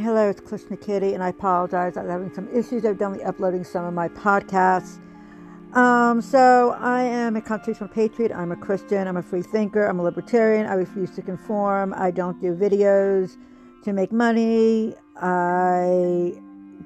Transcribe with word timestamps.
hello, 0.00 0.28
it's 0.28 0.40
Krishna 0.40 0.76
Kitty, 0.76 1.14
and 1.14 1.22
I 1.22 1.28
apologize. 1.28 1.96
I'm 1.96 2.08
having 2.08 2.32
some 2.34 2.48
issues. 2.48 2.84
I've 2.84 2.98
done 2.98 3.20
uploading 3.24 3.62
some 3.62 3.84
of 3.84 3.94
my 3.94 4.08
podcasts. 4.08 4.98
Um, 5.76 6.20
so 6.20 6.76
I 6.80 7.02
am 7.02 7.36
a 7.36 7.40
constitutional 7.40 7.88
patriot. 7.88 8.32
I'm 8.32 8.50
a 8.50 8.56
Christian. 8.56 9.06
I'm 9.06 9.16
a 9.16 9.22
free 9.22 9.42
thinker. 9.42 9.84
I'm 9.86 10.00
a 10.00 10.02
libertarian. 10.02 10.66
I 10.66 10.74
refuse 10.74 11.10
to 11.12 11.22
conform. 11.22 11.94
I 11.96 12.10
don't 12.10 12.40
do 12.40 12.54
videos 12.54 13.36
to 13.84 13.92
make 13.92 14.10
money. 14.10 14.94
I 15.20 16.32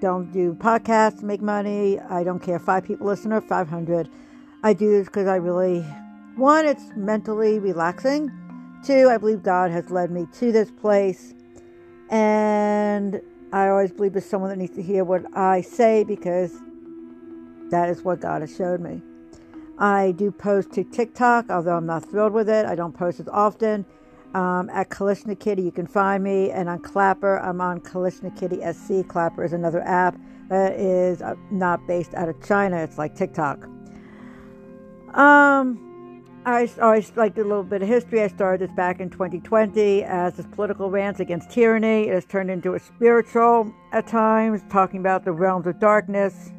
don't 0.00 0.30
do 0.32 0.54
podcasts 0.54 1.20
to 1.20 1.24
make 1.24 1.40
money. 1.40 1.98
I 2.00 2.24
don't 2.24 2.40
care 2.40 2.56
if 2.56 2.62
five 2.62 2.84
people 2.84 3.06
listen 3.06 3.32
or 3.32 3.40
500. 3.40 4.08
I 4.62 4.72
do 4.72 4.90
this 4.90 5.06
because 5.06 5.28
I 5.28 5.36
really, 5.36 5.80
one, 6.36 6.66
it's 6.66 6.90
mentally 6.96 7.58
relaxing. 7.58 8.30
Two, 8.84 9.08
I 9.08 9.16
believe 9.16 9.42
God 9.42 9.70
has 9.70 9.90
led 9.90 10.10
me 10.10 10.26
to 10.34 10.52
this 10.52 10.70
place 10.70 11.34
and 12.10 13.20
I 13.52 13.68
always 13.68 13.92
believe 13.92 14.12
there's 14.12 14.26
someone 14.26 14.50
that 14.50 14.56
needs 14.56 14.74
to 14.76 14.82
hear 14.82 15.04
what 15.04 15.24
I 15.36 15.60
say 15.60 16.04
because 16.04 16.52
that 17.70 17.88
is 17.88 18.02
what 18.02 18.20
God 18.20 18.42
has 18.42 18.54
showed 18.54 18.80
me. 18.80 19.02
I 19.78 20.12
do 20.12 20.30
post 20.30 20.72
to 20.72 20.84
TikTok, 20.84 21.50
although 21.50 21.76
I'm 21.76 21.86
not 21.86 22.04
thrilled 22.04 22.32
with 22.32 22.48
it. 22.48 22.66
I 22.66 22.74
don't 22.74 22.92
post 22.92 23.20
as 23.20 23.28
often. 23.28 23.86
Um, 24.34 24.68
at 24.70 24.90
Kalishna 24.90 25.38
Kitty, 25.38 25.62
you 25.62 25.70
can 25.70 25.86
find 25.86 26.22
me. 26.22 26.50
And 26.50 26.68
on 26.68 26.80
Clapper, 26.80 27.38
I'm 27.38 27.60
on 27.60 27.80
Kalishna 27.80 28.36
Kitty 28.38 28.60
SC. 28.72 29.06
Clapper 29.08 29.44
is 29.44 29.52
another 29.52 29.80
app 29.82 30.18
that 30.48 30.72
is 30.72 31.22
uh, 31.22 31.34
not 31.50 31.86
based 31.86 32.14
out 32.14 32.28
of 32.28 32.42
China. 32.44 32.76
It's 32.82 32.98
like 32.98 33.14
TikTok. 33.14 33.66
Um, 35.14 35.87
I 36.48 36.66
always 36.80 37.12
liked 37.14 37.36
a 37.36 37.42
little 37.42 37.62
bit 37.62 37.82
of 37.82 37.88
history. 37.88 38.22
I 38.22 38.28
started 38.28 38.66
this 38.66 38.74
back 38.74 39.00
in 39.00 39.10
2020 39.10 40.02
as 40.04 40.32
this 40.32 40.46
political 40.46 40.90
rant 40.90 41.20
against 41.20 41.50
tyranny. 41.50 42.08
It 42.08 42.14
has 42.14 42.24
turned 42.24 42.50
into 42.50 42.72
a 42.72 42.80
spiritual 42.80 43.70
at 43.92 44.06
times, 44.06 44.62
talking 44.70 45.00
about 45.00 45.26
the 45.26 45.32
realms 45.32 45.66
of 45.66 45.78
darkness. 45.78 46.50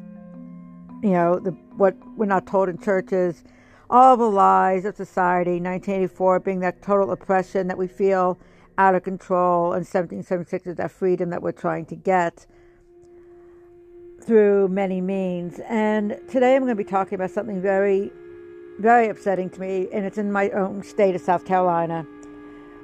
You 1.02 1.10
know, 1.10 1.40
the, 1.40 1.50
what 1.76 1.96
we're 2.16 2.26
not 2.26 2.46
told 2.46 2.68
in 2.68 2.78
churches, 2.78 3.42
all 3.90 4.16
the 4.16 4.30
lies 4.30 4.84
of 4.84 4.94
society. 4.94 5.58
1984 5.60 6.38
being 6.38 6.60
that 6.60 6.82
total 6.82 7.10
oppression 7.10 7.66
that 7.66 7.76
we 7.76 7.88
feel 7.88 8.38
out 8.78 8.94
of 8.94 9.02
control, 9.02 9.72
and 9.72 9.84
1776 9.84 10.68
is 10.68 10.76
that 10.76 10.92
freedom 10.92 11.30
that 11.30 11.42
we're 11.42 11.50
trying 11.50 11.84
to 11.86 11.96
get 11.96 12.46
through 14.22 14.68
many 14.68 15.00
means. 15.00 15.58
And 15.68 16.16
today 16.28 16.54
I'm 16.54 16.62
going 16.62 16.76
to 16.76 16.76
be 16.76 16.88
talking 16.88 17.16
about 17.16 17.32
something 17.32 17.60
very 17.60 18.12
very 18.80 19.08
upsetting 19.08 19.50
to 19.50 19.60
me, 19.60 19.88
and 19.92 20.04
it's 20.06 20.18
in 20.18 20.32
my 20.32 20.50
own 20.50 20.82
state 20.82 21.14
of 21.14 21.20
South 21.20 21.44
Carolina. 21.44 22.06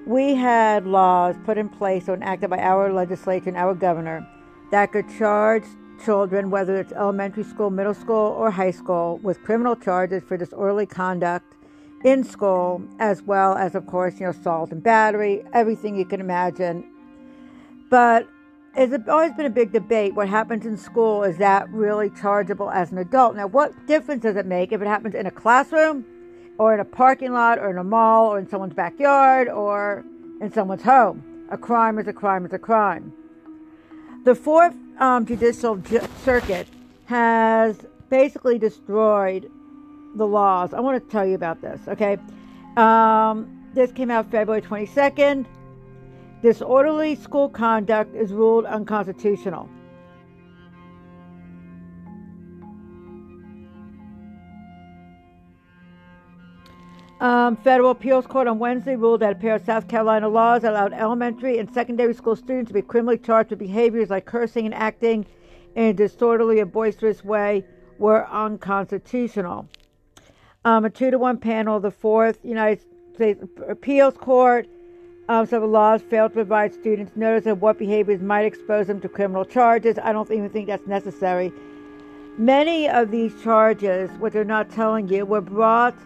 We 0.06 0.34
had 0.34 0.86
laws 0.86 1.36
put 1.44 1.58
in 1.58 1.68
place 1.68 2.08
or 2.08 2.14
enacted 2.14 2.50
by 2.50 2.58
our 2.58 2.92
legislature 2.92 3.48
and 3.48 3.56
our 3.56 3.74
governor 3.74 4.26
that 4.70 4.92
could 4.92 5.06
charge 5.18 5.64
children, 6.04 6.50
whether 6.50 6.76
it's 6.76 6.92
elementary 6.92 7.44
school, 7.44 7.70
middle 7.70 7.94
school, 7.94 8.34
or 8.38 8.50
high 8.50 8.70
school, 8.70 9.18
with 9.22 9.42
criminal 9.42 9.74
charges 9.74 10.22
for 10.22 10.36
disorderly 10.36 10.86
conduct 10.86 11.54
in 12.04 12.22
school, 12.22 12.82
as 12.98 13.22
well 13.22 13.56
as, 13.56 13.74
of 13.74 13.86
course, 13.86 14.20
you 14.20 14.26
know, 14.26 14.30
assault 14.30 14.70
and 14.70 14.82
battery, 14.82 15.42
everything 15.54 15.96
you 15.96 16.04
can 16.04 16.20
imagine. 16.20 16.84
But 17.88 18.28
it's 18.76 19.08
always 19.08 19.32
been 19.32 19.46
a 19.46 19.50
big 19.50 19.72
debate. 19.72 20.14
What 20.14 20.28
happens 20.28 20.66
in 20.66 20.76
school 20.76 21.24
is 21.24 21.38
that 21.38 21.68
really 21.70 22.10
chargeable 22.10 22.70
as 22.70 22.92
an 22.92 22.98
adult? 22.98 23.34
Now, 23.34 23.46
what 23.46 23.72
difference 23.86 24.22
does 24.22 24.36
it 24.36 24.44
make 24.44 24.72
if 24.72 24.82
it 24.82 24.86
happens 24.86 25.14
in 25.14 25.26
a 25.26 25.30
classroom, 25.30 26.04
or 26.58 26.74
in 26.74 26.80
a 26.80 26.84
parking 26.84 27.32
lot, 27.32 27.58
or 27.58 27.70
in 27.70 27.78
a 27.78 27.84
mall, 27.84 28.26
or 28.32 28.38
in 28.38 28.48
someone's 28.48 28.74
backyard, 28.74 29.48
or 29.48 30.04
in 30.40 30.52
someone's 30.52 30.82
home? 30.82 31.46
A 31.50 31.56
crime 31.56 31.98
is 31.98 32.06
a 32.06 32.12
crime 32.12 32.44
is 32.44 32.52
a 32.52 32.58
crime. 32.58 33.12
The 34.24 34.34
Fourth 34.34 34.74
um, 34.98 35.24
Judicial 35.24 35.76
Ju- 35.76 36.00
Circuit 36.24 36.66
has 37.06 37.78
basically 38.10 38.58
destroyed 38.58 39.50
the 40.16 40.26
laws. 40.26 40.74
I 40.74 40.80
want 40.80 41.02
to 41.02 41.10
tell 41.10 41.24
you 41.24 41.34
about 41.34 41.62
this, 41.62 41.80
okay? 41.88 42.18
Um, 42.76 43.70
this 43.74 43.92
came 43.92 44.10
out 44.10 44.30
February 44.30 44.62
22nd. 44.62 45.46
Disorderly 46.42 47.14
school 47.14 47.48
conduct 47.48 48.14
is 48.14 48.32
ruled 48.32 48.66
unconstitutional. 48.66 49.68
Um, 57.18 57.56
federal 57.56 57.92
appeals 57.92 58.26
court 58.26 58.46
on 58.46 58.58
Wednesday 58.58 58.94
ruled 58.94 59.20
that 59.20 59.32
a 59.32 59.34
pair 59.36 59.54
of 59.54 59.64
South 59.64 59.88
Carolina 59.88 60.28
laws 60.28 60.64
allowed 60.64 60.92
elementary 60.92 61.58
and 61.58 61.72
secondary 61.72 62.12
school 62.12 62.36
students 62.36 62.68
to 62.68 62.74
be 62.74 62.82
criminally 62.82 63.16
charged 63.16 63.50
with 63.50 63.58
behaviors 63.58 64.10
like 64.10 64.26
cursing 64.26 64.66
and 64.66 64.74
acting 64.74 65.24
in 65.76 65.84
a 65.84 65.92
disorderly 65.94 66.60
or 66.60 66.66
boisterous 66.66 67.24
way 67.24 67.64
were 67.98 68.28
unconstitutional. 68.28 69.66
Um, 70.66 70.84
a 70.84 70.90
two 70.90 71.10
to 71.10 71.18
one 71.18 71.38
panel 71.38 71.76
of 71.76 71.82
the 71.82 71.90
Fourth 71.90 72.44
United 72.44 72.84
States 73.14 73.42
Appeals 73.66 74.18
Court 74.18 74.68
um, 75.28 75.46
some 75.46 75.64
laws 75.72 76.02
fail 76.02 76.28
to 76.28 76.34
provide 76.34 76.72
students 76.72 77.12
notice 77.16 77.46
of 77.46 77.60
what 77.60 77.78
behaviors 77.78 78.20
might 78.20 78.44
expose 78.44 78.86
them 78.86 79.00
to 79.00 79.08
criminal 79.08 79.44
charges. 79.44 79.98
I 80.02 80.12
don't 80.12 80.30
even 80.30 80.48
think 80.50 80.68
that's 80.68 80.86
necessary. 80.86 81.52
Many 82.38 82.88
of 82.88 83.10
these 83.10 83.32
charges, 83.42 84.10
what 84.18 84.32
they're 84.32 84.44
not 84.44 84.70
telling 84.70 85.08
you, 85.08 85.24
were 85.24 85.40
brought 85.40 85.96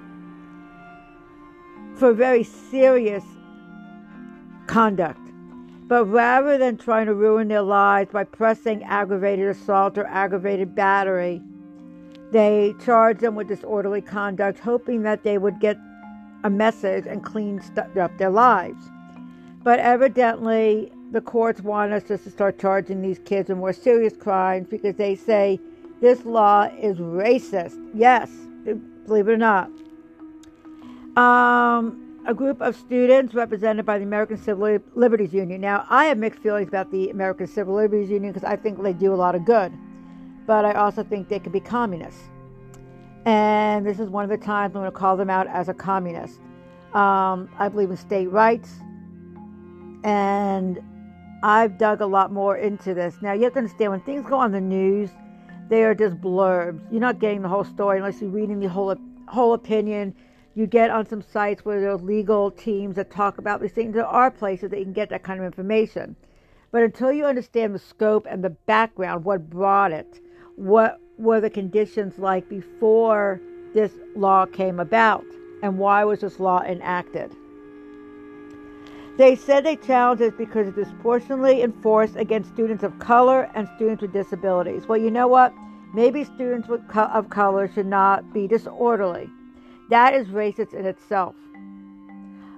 for 1.97 2.14
very 2.14 2.44
serious 2.44 3.25
conduct. 4.66 5.20
But 5.86 6.06
rather 6.06 6.56
than 6.56 6.78
trying 6.78 7.06
to 7.06 7.14
ruin 7.14 7.48
their 7.48 7.62
lives 7.62 8.12
by 8.12 8.25
pressing 8.25 8.84
aggravated 8.84 9.48
assault 9.48 9.98
or 9.98 10.06
aggravated 10.06 10.75
battery, 10.75 11.42
they 12.30 12.75
charged 12.82 13.20
them 13.20 13.34
with 13.34 13.48
disorderly 13.48 14.00
conduct, 14.00 14.60
hoping 14.60 15.03
that 15.03 15.25
they 15.25 15.36
would 15.36 15.59
get 15.59 15.76
a 16.44 16.48
message 16.48 17.06
and 17.06 17.25
clean 17.25 17.60
up 17.98 18.16
their 18.19 18.30
lives. 18.30 18.82
But 19.62 19.78
evidently, 19.78 20.91
the 21.12 21.21
courts 21.21 21.60
want 21.60 21.93
us 21.93 22.04
just 22.04 22.25
to 22.25 22.31
start 22.31 22.59
charging 22.59 23.03
these 23.03 23.19
kids 23.19 23.48
with 23.48 23.59
more 23.59 23.72
serious 23.72 24.16
crimes 24.16 24.66
because 24.69 24.97
they 24.97 25.15
say 25.15 25.60
this 26.00 26.25
law 26.25 26.69
is 26.81 26.97
racist. 26.98 27.78
Yes, 27.94 28.31
believe 29.06 29.28
it 29.28 29.32
or 29.32 29.37
not. 29.37 29.71
Um, 31.16 32.22
a 32.26 32.32
group 32.32 32.60
of 32.62 32.76
students 32.76 33.34
represented 33.34 33.84
by 33.84 33.98
the 33.98 34.04
American 34.04 34.38
Civil 34.38 34.78
Liberties 34.94 35.34
Union. 35.34 35.60
Now, 35.60 35.84
I 35.91 36.06
have 36.06 36.16
mixed 36.16 36.41
feelings 36.41 36.69
about 36.69 36.91
the 36.91 37.10
American 37.10 37.47
Civil 37.47 37.75
Liberties 37.75 38.10
Union 38.10 38.32
because 38.32 38.48
I 38.48 38.56
think 38.56 38.82
they 38.82 38.92
do 38.92 39.12
a 39.12 39.16
lot 39.16 39.34
of 39.34 39.44
good, 39.44 39.72
but 40.47 40.65
I 40.65 40.72
also 40.75 41.03
think 41.03 41.28
they 41.28 41.38
could 41.38 41.53
be 41.53 41.60
communists. 41.60 42.22
And 43.27 43.84
this 43.84 44.00
is 44.00 44.09
one 44.09 44.25
of 44.25 44.31
the 44.31 44.44
times 44.44 44.75
I'm 44.75 44.82
going 44.82 44.92
to 44.92 44.97
call 44.97 45.16
them 45.16 45.28
out 45.28 45.47
as 45.48 45.69
a 45.69 45.75
communist. 45.75 46.41
Um, 46.94 47.48
I 47.59 47.69
believe 47.69 47.91
in 47.91 47.97
state 47.97 48.28
rights. 48.28 48.71
And 50.05 50.81
I've 51.43 51.78
dug 51.78 52.00
a 52.00 52.06
lot 52.06 52.33
more 52.33 52.56
into 52.56 52.94
this. 52.94 53.16
Now, 53.22 53.33
you 53.33 53.44
have 53.44 53.53
to 53.55 53.59
understand 53.61 53.93
when 53.93 54.00
things 54.00 54.27
go 54.27 54.37
on 54.37 54.53
the 54.53 54.61
news, 54.61 55.11
they 55.69 55.84
are 55.84 55.94
just 55.94 56.21
blurbs. 56.21 56.81
You're 56.91 57.00
not 57.00 57.19
getting 57.19 57.43
the 57.43 57.49
whole 57.49 57.65
story 57.65 57.99
unless 57.99 58.21
you're 58.21 58.31
reading 58.31 58.60
the 58.60 58.69
whole 58.69 58.94
whole 59.28 59.55
opinion. 59.55 60.15
You 60.55 60.66
get 60.66 60.91
on 60.91 61.06
some 61.06 61.22
sites 61.22 61.65
where 61.65 61.81
there's 61.81 62.03
legal 62.03 62.50
teams 62.50 62.97
that 62.97 63.10
talk 63.10 63.39
about 63.39 63.60
these 63.60 63.72
things. 63.72 63.94
There 63.94 64.05
are 64.06 64.31
places 64.31 64.71
that 64.71 64.78
you 64.78 64.84
can 64.84 64.93
get 64.93 65.09
that 65.10 65.22
kind 65.22 65.39
of 65.39 65.47
information. 65.47 66.16
But 66.72 66.83
until 66.83 67.12
you 67.12 67.25
understand 67.25 67.75
the 67.75 67.78
scope 67.78 68.27
and 68.28 68.43
the 68.43 68.50
background, 68.50 69.25
what 69.25 69.49
brought 69.49 69.93
it, 69.93 70.21
what 70.56 71.00
were 71.19 71.41
the 71.41 71.50
conditions 71.50 72.19
like 72.19 72.49
before 72.49 73.41
this 73.75 73.93
law 74.16 74.47
came 74.47 74.81
about, 74.81 75.24
and 75.63 75.78
why 75.78 76.04
was 76.04 76.21
this 76.21 76.41
law 76.41 76.63
enacted? 76.63 77.34
They 79.21 79.37
said 79.37 79.65
they 79.67 79.77
challenged 79.77 80.22
it 80.22 80.39
because 80.39 80.67
it 80.67 80.78
is 80.78 80.87
disproportionately 80.87 81.61
enforced 81.61 82.17
against 82.17 82.55
students 82.55 82.83
of 82.83 82.99
color 83.01 83.51
and 83.55 83.69
students 83.77 84.01
with 84.01 84.15
disabilities. 84.15 84.87
Well, 84.89 84.97
you 84.97 85.11
know 85.11 85.28
what? 85.28 85.53
Maybe 85.93 86.25
students 86.25 86.69
co- 86.89 87.03
of 87.03 87.28
color 87.28 87.69
should 87.69 87.84
not 87.84 88.33
be 88.33 88.49
disorderly. 88.49 89.28
That 89.91 90.15
is 90.15 90.28
racist 90.28 90.72
in 90.72 90.87
itself. 90.87 91.34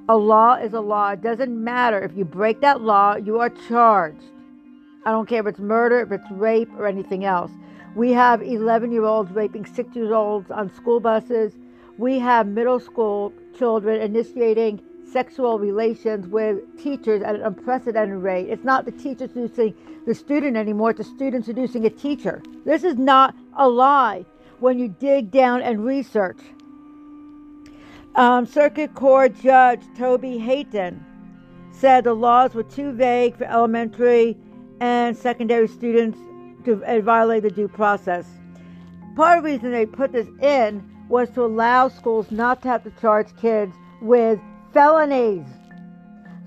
A 0.09 0.17
law 0.17 0.55
is 0.55 0.73
a 0.73 0.81
law. 0.81 1.11
It 1.11 1.21
doesn't 1.21 1.53
matter 1.53 2.01
if 2.01 2.17
you 2.17 2.25
break 2.25 2.61
that 2.61 2.81
law, 2.81 3.17
you 3.17 3.41
are 3.41 3.51
charged. 3.51 4.23
I 5.05 5.11
don't 5.11 5.29
care 5.29 5.41
if 5.41 5.49
it's 5.49 5.59
murder, 5.59 5.99
if 6.03 6.13
it's 6.13 6.31
rape, 6.31 6.71
or 6.79 6.87
anything 6.87 7.25
else. 7.25 7.51
We 7.97 8.13
have 8.13 8.41
11 8.41 8.93
year 8.93 9.05
olds 9.05 9.33
raping 9.33 9.67
6 9.67 9.97
year 9.97 10.15
olds 10.15 10.49
on 10.53 10.73
school 10.73 11.01
buses. 11.01 11.55
We 11.99 12.21
have 12.21 12.47
middle 12.47 12.79
school 12.79 13.33
children 13.59 14.01
initiating 14.01 14.81
sexual 15.11 15.59
relations 15.59 16.27
with 16.27 16.61
teachers 16.83 17.23
at 17.23 17.35
an 17.35 17.43
unprecedented 17.43 18.19
rate. 18.19 18.49
It's 18.49 18.65
not 18.65 18.85
the 18.85 18.93
teacher 18.93 19.29
seducing 19.29 19.75
the 20.07 20.15
student 20.15 20.57
anymore, 20.57 20.91
it's 20.91 20.99
the 20.99 21.05
student 21.05 21.45
seducing 21.45 21.87
a 21.87 21.91
teacher. 21.91 22.43
This 22.65 22.83
is 22.83 22.97
not 22.97 23.35
a 23.57 23.69
lie 23.69 24.25
when 24.61 24.79
you 24.79 24.89
dig 24.89 25.31
down 25.31 25.63
and 25.63 25.85
research. 25.85 26.39
Um, 28.15 28.47
Circuit 28.47 28.95
Court 28.95 29.35
Judge 29.41 29.81
Toby 29.97 30.39
Heytens 30.39 31.01
said 31.71 32.05
the 32.05 32.15
laws 32.15 32.55
were 32.55 32.63
too 32.63 32.93
vague 32.93 33.37
for 33.37 33.45
elementary 33.45 34.37
and 34.81 35.17
secondary 35.17 35.69
students 35.69 36.19
to 36.65 36.77
violate 37.01 37.43
the 37.43 37.51
due 37.51 37.69
process. 37.69 38.27
Part 39.17 39.39
of 39.39 39.45
the 39.45 39.51
reason 39.51 39.73
they 39.73 39.87
put 39.87 40.13
this 40.13 40.29
in 40.41 40.89
was 41.09 41.31
to 41.31 41.45
allow 41.45 41.89
schools 41.89 42.31
not 42.31 42.63
to 42.63 42.69
have 42.69 42.85
to 42.85 42.91
charge 43.01 43.29
kids 43.37 43.75
with 44.01 44.39
felonies. 44.73 45.47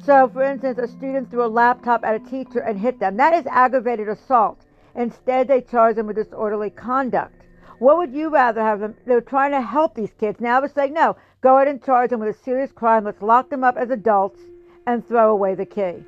So, 0.04 0.30
for 0.30 0.44
instance, 0.44 0.78
a 0.78 0.88
student 0.88 1.32
threw 1.32 1.46
a 1.46 1.48
laptop 1.48 2.04
at 2.06 2.16
a 2.16 2.30
teacher 2.30 2.60
and 2.60 2.80
hit 2.80 3.00
them. 3.00 3.18
That 3.18 3.34
is 3.34 3.48
aggravated 3.48 4.08
assault. 4.08 4.62
Instead, 4.96 5.48
they 5.48 5.62
charge 5.62 5.96
them 5.96 6.08
with 6.08 6.16
disorderly 6.16 6.70
conduct. 6.70 7.42
What 7.80 7.98
would 7.98 8.14
you 8.14 8.30
rather 8.30 8.62
have 8.62 8.80
them? 8.80 8.96
They're 9.06 9.20
trying 9.20 9.52
to 9.52 9.62
help 9.62 9.96
these 9.96 10.14
kids. 10.20 10.40
Now 10.40 10.60
they're 10.60 10.70
saying, 10.70 10.94
no, 10.94 11.18
go 11.42 11.58
ahead 11.58 11.68
and 11.68 11.84
charge 11.84 12.12
them 12.12 12.20
with 12.20 12.36
a 12.36 12.44
serious 12.44 12.72
crime. 12.72 13.04
Let's 13.04 13.22
lock 13.22 13.50
them 13.50 13.64
up 13.64 13.78
as 13.78 13.90
adults 13.90 14.40
and 14.88 15.06
throw 15.06 15.32
away 15.32 15.56
the 15.56 15.66
key. 15.66 16.04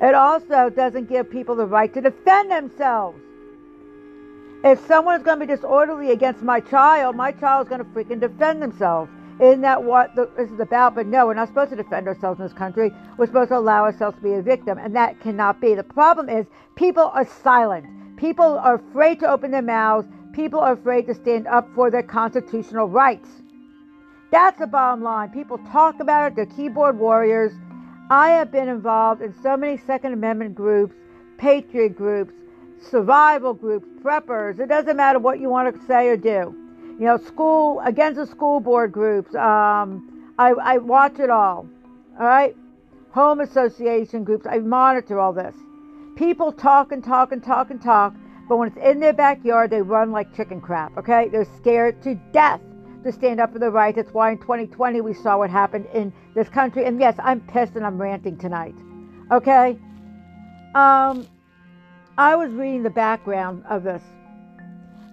It 0.00 0.14
also 0.14 0.70
doesn't 0.70 1.08
give 1.08 1.30
people 1.30 1.56
the 1.56 1.66
right 1.66 1.92
to 1.94 2.00
defend 2.00 2.50
themselves. 2.50 3.20
If 4.62 4.86
someone's 4.86 5.24
going 5.24 5.40
to 5.40 5.46
be 5.46 5.52
disorderly 5.52 6.12
against 6.12 6.42
my 6.42 6.60
child, 6.60 7.16
my 7.16 7.32
child's 7.32 7.68
going 7.68 7.82
to 7.82 7.90
freaking 7.90 8.20
defend 8.20 8.62
themselves. 8.62 9.10
Isn't 9.40 9.62
that 9.62 9.82
what 9.82 10.14
the, 10.14 10.28
this 10.36 10.50
is 10.50 10.60
about? 10.60 10.94
But 10.94 11.06
no, 11.06 11.26
we're 11.26 11.34
not 11.34 11.48
supposed 11.48 11.70
to 11.70 11.76
defend 11.76 12.06
ourselves 12.06 12.38
in 12.40 12.46
this 12.46 12.52
country. 12.52 12.92
We're 13.16 13.26
supposed 13.26 13.48
to 13.48 13.56
allow 13.56 13.84
ourselves 13.84 14.16
to 14.18 14.22
be 14.22 14.34
a 14.34 14.42
victim, 14.42 14.76
and 14.76 14.94
that 14.94 15.18
cannot 15.20 15.60
be. 15.62 15.74
The 15.74 15.82
problem 15.82 16.28
is 16.28 16.46
people 16.76 17.10
are 17.14 17.26
silent. 17.42 17.86
People 18.18 18.58
are 18.58 18.74
afraid 18.74 19.18
to 19.20 19.30
open 19.30 19.50
their 19.50 19.62
mouths. 19.62 20.06
People 20.34 20.60
are 20.60 20.74
afraid 20.74 21.06
to 21.06 21.14
stand 21.14 21.46
up 21.46 21.68
for 21.74 21.90
their 21.90 22.02
constitutional 22.02 22.86
rights. 22.86 23.28
That's 24.30 24.58
the 24.58 24.66
bottom 24.66 25.02
line. 25.02 25.30
People 25.30 25.58
talk 25.72 26.00
about 26.00 26.32
it, 26.32 26.36
they're 26.36 26.46
keyboard 26.46 26.98
warriors. 26.98 27.52
I 28.10 28.30
have 28.30 28.52
been 28.52 28.68
involved 28.68 29.22
in 29.22 29.34
so 29.42 29.56
many 29.56 29.76
Second 29.78 30.12
Amendment 30.12 30.54
groups, 30.54 30.94
patriot 31.38 31.96
groups, 31.96 32.32
survival 32.80 33.54
groups, 33.54 33.88
preppers. 34.02 34.60
It 34.60 34.68
doesn't 34.68 34.96
matter 34.96 35.18
what 35.18 35.40
you 35.40 35.48
want 35.48 35.74
to 35.74 35.86
say 35.86 36.08
or 36.08 36.16
do. 36.16 36.54
You 37.00 37.06
know, 37.06 37.16
school 37.16 37.80
against 37.80 38.16
the 38.18 38.26
school 38.26 38.60
board 38.60 38.92
groups. 38.92 39.34
Um, 39.34 40.34
I, 40.38 40.50
I 40.50 40.76
watch 40.76 41.18
it 41.18 41.30
all. 41.30 41.66
All 42.18 42.26
right, 42.26 42.54
home 43.10 43.40
association 43.40 44.22
groups. 44.22 44.46
I 44.46 44.58
monitor 44.58 45.18
all 45.18 45.32
this. 45.32 45.54
People 46.14 46.52
talk 46.52 46.92
and 46.92 47.02
talk 47.02 47.32
and 47.32 47.42
talk 47.42 47.70
and 47.70 47.80
talk, 47.80 48.14
but 48.50 48.58
when 48.58 48.68
it's 48.68 48.76
in 48.76 49.00
their 49.00 49.14
backyard, 49.14 49.70
they 49.70 49.80
run 49.80 50.12
like 50.12 50.36
chicken 50.36 50.60
crap. 50.60 50.94
Okay, 50.98 51.30
they're 51.30 51.48
scared 51.56 52.02
to 52.02 52.16
death 52.32 52.60
to 53.02 53.10
stand 53.10 53.40
up 53.40 53.54
for 53.54 53.58
the 53.58 53.70
rights. 53.70 53.96
That's 53.96 54.12
why 54.12 54.32
in 54.32 54.38
2020 54.38 55.00
we 55.00 55.14
saw 55.14 55.38
what 55.38 55.48
happened 55.48 55.86
in 55.94 56.12
this 56.34 56.50
country. 56.50 56.84
And 56.84 57.00
yes, 57.00 57.14
I'm 57.18 57.40
pissed 57.40 57.76
and 57.76 57.86
I'm 57.86 57.96
ranting 57.96 58.36
tonight. 58.36 58.74
Okay. 59.32 59.78
Um, 60.74 61.26
I 62.18 62.36
was 62.36 62.50
reading 62.50 62.82
the 62.82 62.90
background 62.90 63.64
of 63.70 63.84
this. 63.84 64.02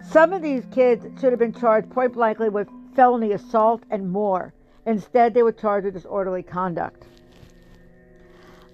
Some 0.10 0.34
of 0.34 0.42
these 0.42 0.64
kids 0.72 1.06
should 1.20 1.32
have 1.32 1.40
been 1.40 1.54
charged 1.54 1.90
point 1.90 2.14
blankly 2.14 2.50
with 2.50 2.68
felony 2.96 3.34
assault 3.34 3.84
and 3.90 4.10
more. 4.10 4.54
Instead, 4.86 5.34
they 5.34 5.44
were 5.44 5.52
charged 5.52 5.86
with 5.86 5.96
disorderly 5.96 6.44
conduct. 6.44 7.04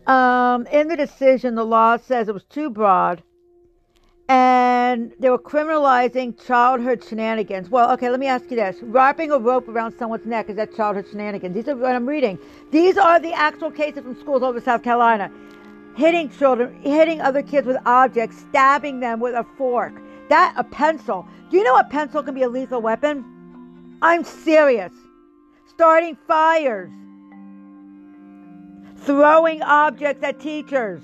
Um, 0.05 0.67
in 0.67 0.87
the 0.87 0.97
decision, 0.97 1.55
the 1.55 1.65
law 1.65 1.97
says 1.97 2.27
it 2.27 2.33
was 2.33 2.43
too 2.43 2.69
broad 2.69 3.23
and 4.29 5.11
they 5.19 5.29
were 5.29 5.39
criminalizing 5.39 6.43
childhood 6.45 7.03
shenanigans. 7.03 7.69
Well, 7.69 7.91
okay, 7.91 8.09
let 8.09 8.19
me 8.19 8.27
ask 8.27 8.49
you 8.49 8.55
this. 8.55 8.77
Wrapping 8.81 9.31
a 9.31 9.37
rope 9.37 9.67
around 9.67 9.97
someone's 9.97 10.25
neck, 10.25 10.49
is 10.49 10.55
that 10.55 10.75
childhood 10.75 11.07
shenanigans? 11.09 11.53
These 11.53 11.67
are 11.67 11.75
what 11.75 11.95
I'm 11.95 12.07
reading. 12.07 12.37
These 12.71 12.97
are 12.97 13.19
the 13.19 13.33
actual 13.33 13.71
cases 13.71 14.03
from 14.03 14.19
schools 14.19 14.43
over 14.43 14.61
South 14.61 14.83
Carolina. 14.83 15.31
Hitting 15.95 16.29
children, 16.29 16.73
hitting 16.81 17.21
other 17.21 17.43
kids 17.43 17.67
with 17.67 17.77
objects, 17.85 18.37
stabbing 18.49 18.99
them 18.99 19.19
with 19.19 19.35
a 19.35 19.45
fork. 19.57 19.93
That 20.33 20.55
a 20.57 20.63
pencil. 20.63 21.27
Do 21.51 21.57
you 21.57 21.63
know 21.63 21.77
a 21.77 21.83
pencil 21.83 22.23
can 22.23 22.33
be 22.33 22.41
a 22.41 22.49
lethal 22.49 22.81
weapon? 22.81 23.23
I'm 24.01 24.23
serious. 24.23 24.91
Starting 25.67 26.17
fires. 26.27 26.91
Throwing 28.95 29.61
objects 29.61 30.23
at 30.23 30.39
teachers. 30.39 31.03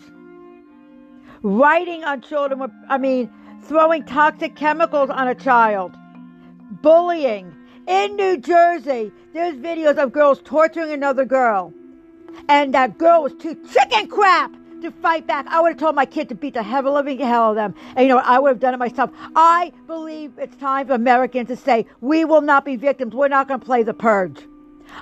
Writing 1.44 2.04
on 2.06 2.22
children 2.22 2.72
I 2.90 2.98
mean, 2.98 3.30
throwing 3.66 4.04
toxic 4.04 4.56
chemicals 4.56 5.12
on 5.12 5.28
a 5.28 5.36
child. 5.36 5.96
Bullying. 6.82 7.54
In 7.86 8.16
New 8.16 8.36
Jersey, 8.36 9.12
there's 9.36 9.54
videos 9.58 10.00
of 10.00 10.12
girls 10.12 10.42
torturing 10.44 10.92
another 10.92 11.24
girl. 11.24 11.72
And 12.48 12.74
that 12.74 12.98
girl 12.98 13.22
was 13.22 13.34
too 13.36 13.54
chicken 13.72 14.08
crap 14.08 14.52
to 14.82 14.92
fight 14.92 15.28
back. 15.28 15.46
I 15.48 15.62
would 15.62 15.70
have 15.74 15.78
told 15.78 15.96
my 15.96 16.06
kid 16.06 16.30
to 16.30 16.36
beat 16.36 16.54
the 16.54 16.64
hell 16.64 16.92
living 16.92 17.20
hell 17.20 17.44
out 17.44 17.50
of 17.52 17.56
them. 17.56 17.76
And 17.96 18.08
you 18.08 18.14
know, 18.14 18.20
I 18.20 18.40
would 18.40 18.50
have 18.50 18.60
done 18.60 18.74
it 18.74 18.78
myself. 18.78 19.12
I 19.36 19.72
believe 19.88 20.34
it's 20.38 20.56
time 20.58 20.88
for 20.88 20.94
Americans 20.94 21.48
to 21.50 21.56
say, 21.56 21.86
we 22.02 22.26
will 22.26 22.42
not 22.42 22.66
be 22.66 22.76
victims. 22.76 23.14
We're 23.14 23.28
not 23.28 23.48
going 23.48 23.60
to 23.60 23.66
play 23.66 23.84
the 23.84 23.94
purge. 23.94 24.42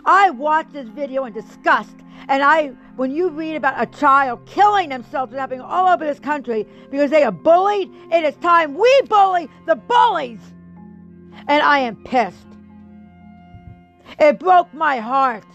I 0.06 0.30
watched 0.32 0.74
this 0.74 0.88
video 0.90 1.26
in 1.26 1.34
disgust. 1.34 1.96
And 2.30 2.44
I, 2.44 2.68
when 2.96 3.12
you 3.12 3.30
read 3.30 3.56
about 3.56 3.82
a 3.82 3.86
child 3.86 4.46
killing 4.46 4.90
themselves 4.90 5.32
and 5.32 5.40
happening 5.40 5.62
all 5.62 5.88
over 5.88 6.06
this 6.06 6.20
country 6.20 6.68
because 6.90 7.10
they 7.12 7.24
are 7.24 7.32
bullied, 7.32 7.90
it 8.12 8.24
is 8.24 8.36
time 8.38 8.76
we 8.76 9.02
bully 9.08 9.50
the 9.66 9.76
bullies. 9.76 10.40
And 11.48 11.64
I 11.64 11.80
am 11.80 11.96
pissed. 12.04 12.48
It 14.20 14.40
broke 14.40 14.74
my 14.74 14.98
heart. 14.98 15.46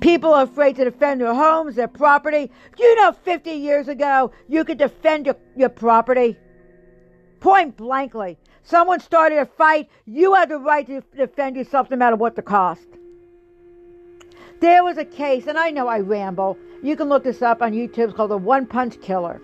People 0.00 0.32
are 0.34 0.44
afraid 0.44 0.76
to 0.76 0.84
defend 0.84 1.20
their 1.20 1.34
homes, 1.34 1.76
their 1.76 1.88
property. 1.88 2.50
Do 2.76 2.82
you 2.82 2.94
know 2.96 3.12
50 3.12 3.50
years 3.50 3.88
ago 3.88 4.32
you 4.48 4.64
could 4.64 4.78
defend 4.78 5.26
your, 5.26 5.36
your 5.56 5.68
property? 5.68 6.36
Point 7.40 7.76
blankly. 7.76 8.38
Someone 8.64 9.00
started 9.00 9.38
a 9.38 9.46
fight, 9.46 9.88
you 10.06 10.34
had 10.34 10.48
the 10.48 10.58
right 10.58 10.86
to 10.86 11.02
defend 11.16 11.56
yourself 11.56 11.90
no 11.90 11.96
matter 11.96 12.16
what 12.16 12.36
the 12.36 12.42
cost. 12.42 12.86
There 14.60 14.84
was 14.84 14.96
a 14.96 15.04
case, 15.04 15.48
and 15.48 15.58
I 15.58 15.70
know 15.70 15.88
I 15.88 15.98
ramble. 15.98 16.56
You 16.84 16.94
can 16.94 17.08
look 17.08 17.24
this 17.24 17.42
up 17.42 17.62
on 17.62 17.72
YouTube. 17.72 18.08
It's 18.08 18.14
called 18.14 18.30
the 18.30 18.38
One 18.38 18.66
Punch 18.66 19.00
Killer. 19.00 19.42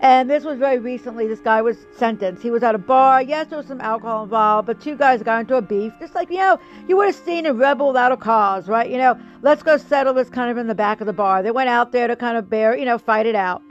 And 0.00 0.28
this 0.28 0.44
was 0.44 0.58
very 0.58 0.78
recently. 0.78 1.26
This 1.26 1.40
guy 1.40 1.62
was 1.62 1.78
sentenced. 1.96 2.42
He 2.42 2.50
was 2.50 2.62
at 2.62 2.74
a 2.74 2.78
bar. 2.78 3.22
Yes, 3.22 3.46
there 3.48 3.56
was 3.56 3.66
some 3.66 3.80
alcohol 3.80 4.24
involved, 4.24 4.66
but 4.66 4.80
two 4.80 4.96
guys 4.96 5.22
got 5.22 5.40
into 5.40 5.56
a 5.56 5.62
beef. 5.62 5.92
Just 5.98 6.14
like, 6.14 6.30
you 6.30 6.36
know, 6.36 6.58
you 6.86 6.96
would 6.96 7.06
have 7.06 7.14
seen 7.14 7.46
a 7.46 7.54
rebel 7.54 7.88
without 7.88 8.12
a 8.12 8.16
cause, 8.16 8.68
right? 8.68 8.90
You 8.90 8.98
know, 8.98 9.18
let's 9.42 9.62
go 9.62 9.78
settle 9.78 10.12
this 10.12 10.28
kind 10.28 10.50
of 10.50 10.58
in 10.58 10.66
the 10.66 10.74
back 10.74 11.00
of 11.00 11.06
the 11.06 11.12
bar. 11.12 11.42
They 11.42 11.50
went 11.50 11.70
out 11.70 11.92
there 11.92 12.06
to 12.08 12.16
kind 12.16 12.36
of 12.36 12.50
bear, 12.50 12.76
you 12.76 12.84
know, 12.84 12.98
fight 12.98 13.26
it 13.26 13.34
out. 13.34 13.62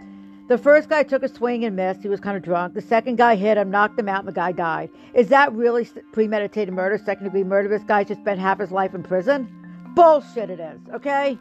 The 0.47 0.57
first 0.57 0.89
guy 0.89 1.01
took 1.03 1.23
a 1.23 1.27
swing 1.27 1.65
and 1.65 1.75
missed. 1.75 2.01
He 2.01 2.07
was 2.07 2.19
kind 2.19 2.37
of 2.37 2.43
drunk. 2.43 2.75
The 2.75 2.81
second 2.81 3.15
guy 3.15 3.35
hit 3.35 3.57
him, 3.57 3.71
knocked 3.71 3.97
him 3.97 4.07
out, 4.07 4.19
and 4.19 4.27
the 4.27 4.31
guy 4.31 4.51
died. 4.51 4.89
Is 5.15 5.29
that 5.29 5.51
really 5.53 5.87
premeditated 6.11 6.73
murder, 6.73 6.99
second 6.99 7.25
degree 7.25 7.43
murder? 7.43 7.67
This 7.67 7.83
guy 7.83 8.03
just 8.03 8.21
spent 8.21 8.39
half 8.39 8.59
his 8.59 8.71
life 8.71 8.93
in 8.93 9.01
prison? 9.01 9.49
Bullshit, 9.95 10.51
it 10.51 10.59
is, 10.59 10.79
okay? 10.93 11.39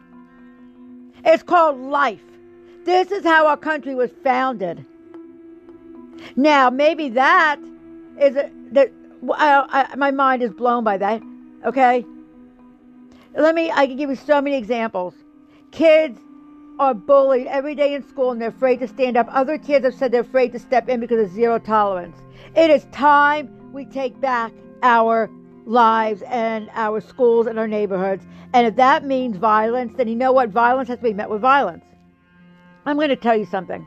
It's 1.23 1.43
called 1.43 1.79
life. 1.79 2.21
This 2.85 3.11
is 3.11 3.23
how 3.23 3.47
our 3.47 3.57
country 3.57 3.95
was 3.95 4.11
founded. 4.23 4.85
Now, 6.35 6.69
maybe 6.69 7.09
that 7.09 7.59
is 8.19 8.35
a, 8.35 8.51
that 8.71 8.91
I, 9.33 9.87
I, 9.91 9.95
my 9.95 10.11
mind 10.11 10.43
is 10.43 10.51
blown 10.51 10.83
by 10.83 10.97
that. 10.97 11.21
Okay, 11.65 12.05
let 13.35 13.55
me. 13.55 13.71
I 13.71 13.87
can 13.87 13.97
give 13.97 14.11
you 14.11 14.15
so 14.15 14.39
many 14.39 14.55
examples. 14.55 15.15
Kids 15.71 16.19
are 16.77 16.93
bullied 16.93 17.47
every 17.47 17.73
day 17.73 17.95
in 17.95 18.07
school, 18.07 18.31
and 18.31 18.39
they're 18.39 18.49
afraid 18.49 18.79
to 18.81 18.87
stand 18.87 19.17
up. 19.17 19.27
Other 19.31 19.57
kids 19.57 19.83
have 19.83 19.95
said 19.95 20.11
they're 20.11 20.21
afraid 20.21 20.51
to 20.51 20.59
step 20.59 20.87
in 20.87 20.99
because 20.99 21.19
of 21.19 21.33
zero 21.33 21.57
tolerance. 21.57 22.17
It 22.55 22.69
is 22.69 22.85
time 22.91 23.73
we 23.73 23.85
take 23.85 24.21
back 24.21 24.53
our 24.83 25.29
lives 25.65 26.21
and 26.27 26.69
our 26.75 27.01
schools 27.01 27.47
and 27.47 27.57
our 27.57 27.67
neighborhoods. 27.67 28.23
And 28.53 28.67
if 28.67 28.75
that 28.75 29.03
means 29.03 29.37
violence, 29.37 29.93
then 29.97 30.07
you 30.07 30.15
know 30.15 30.31
what? 30.31 30.49
Violence 30.49 30.87
has 30.89 30.99
to 30.99 31.03
be 31.03 31.13
met 31.13 31.29
with 31.31 31.41
violence. 31.41 31.83
I'm 32.85 32.97
going 32.97 33.09
to 33.09 33.15
tell 33.15 33.35
you 33.35 33.45
something. 33.45 33.85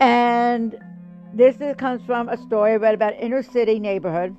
And 0.00 0.78
this 1.34 1.56
comes 1.76 2.02
from 2.04 2.28
a 2.28 2.36
story 2.36 2.72
I 2.72 2.76
read 2.76 2.94
about 2.94 3.14
inner 3.14 3.42
city 3.42 3.78
neighborhood 3.78 4.36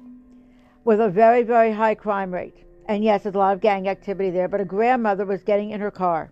with 0.83 0.99
a 0.99 1.09
very, 1.09 1.43
very 1.43 1.71
high 1.71 1.95
crime 1.95 2.33
rate. 2.33 2.65
And 2.87 3.03
yes, 3.03 3.23
there's 3.23 3.35
a 3.35 3.37
lot 3.37 3.53
of 3.53 3.61
gang 3.61 3.87
activity 3.87 4.31
there, 4.31 4.47
but 4.47 4.59
a 4.59 4.65
grandmother 4.65 5.25
was 5.25 5.43
getting 5.43 5.69
in 5.69 5.79
her 5.79 5.91
car. 5.91 6.31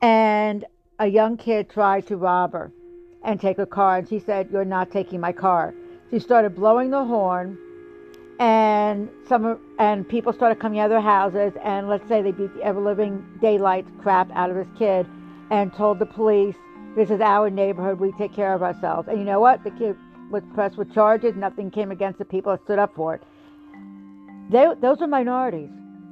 And 0.00 0.64
a 0.98 1.06
young 1.06 1.36
kid 1.36 1.68
tried 1.68 2.06
to 2.06 2.16
rob 2.16 2.52
her 2.52 2.72
and 3.22 3.40
take 3.40 3.56
her 3.56 3.66
car. 3.66 3.98
And 3.98 4.08
she 4.08 4.20
said, 4.20 4.48
You're 4.50 4.64
not 4.64 4.90
taking 4.90 5.20
my 5.20 5.32
car. 5.32 5.74
She 6.10 6.18
started 6.18 6.54
blowing 6.54 6.90
the 6.90 7.04
horn 7.04 7.58
and 8.40 9.08
some 9.28 9.60
and 9.78 10.08
people 10.08 10.32
started 10.32 10.60
coming 10.60 10.80
out 10.80 10.86
of 10.86 10.90
their 10.90 11.00
houses 11.00 11.52
and 11.64 11.88
let's 11.88 12.08
say 12.08 12.22
they 12.22 12.32
beat 12.32 12.54
the 12.56 12.62
ever 12.62 12.80
living 12.80 13.24
daylight 13.40 13.86
crap 14.02 14.30
out 14.32 14.50
of 14.50 14.56
this 14.56 14.68
kid 14.78 15.06
and 15.50 15.74
told 15.74 15.98
the 16.00 16.06
police 16.06 16.56
this 16.96 17.10
is 17.10 17.20
our 17.20 17.50
neighborhood 17.50 18.00
we 18.00 18.12
take 18.12 18.34
care 18.34 18.54
of 18.54 18.62
ourselves 18.62 19.08
and 19.08 19.18
you 19.18 19.24
know 19.24 19.40
what 19.40 19.62
the 19.64 19.70
kid 19.72 19.96
was 20.30 20.42
pressed 20.54 20.78
with 20.78 20.92
charges 20.94 21.36
nothing 21.36 21.70
came 21.70 21.92
against 21.92 22.18
the 22.18 22.26
people 22.26 22.52
that 22.52 22.62
stood 22.64 22.78
up 22.78 22.94
for 22.96 23.14
it 23.14 23.22
they, 24.50 24.66
those 24.80 25.00
are 25.02 25.06
minorities 25.08 25.70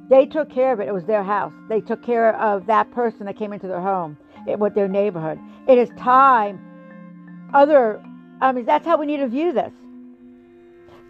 They 0.09 0.25
took 0.25 0.49
care 0.51 0.73
of 0.73 0.79
it. 0.79 0.87
It 0.87 0.93
was 0.93 1.05
their 1.05 1.23
house. 1.23 1.53
They 1.69 1.81
took 1.81 2.03
care 2.03 2.35
of 2.37 2.65
that 2.67 2.91
person 2.91 3.25
that 3.27 3.37
came 3.37 3.53
into 3.53 3.67
their 3.67 3.81
home, 3.81 4.17
eh, 4.47 4.53
it, 4.53 4.59
was 4.59 4.73
their 4.73 4.87
neighborhood. 4.87 5.39
It 5.67 5.77
is 5.77 5.89
time. 5.97 6.59
Other, 7.53 8.03
I 8.41 8.51
mean, 8.53 8.65
that's 8.65 8.85
how 8.85 8.97
we 8.97 9.05
need 9.05 9.17
to 9.17 9.27
view 9.27 9.53
this. 9.53 9.73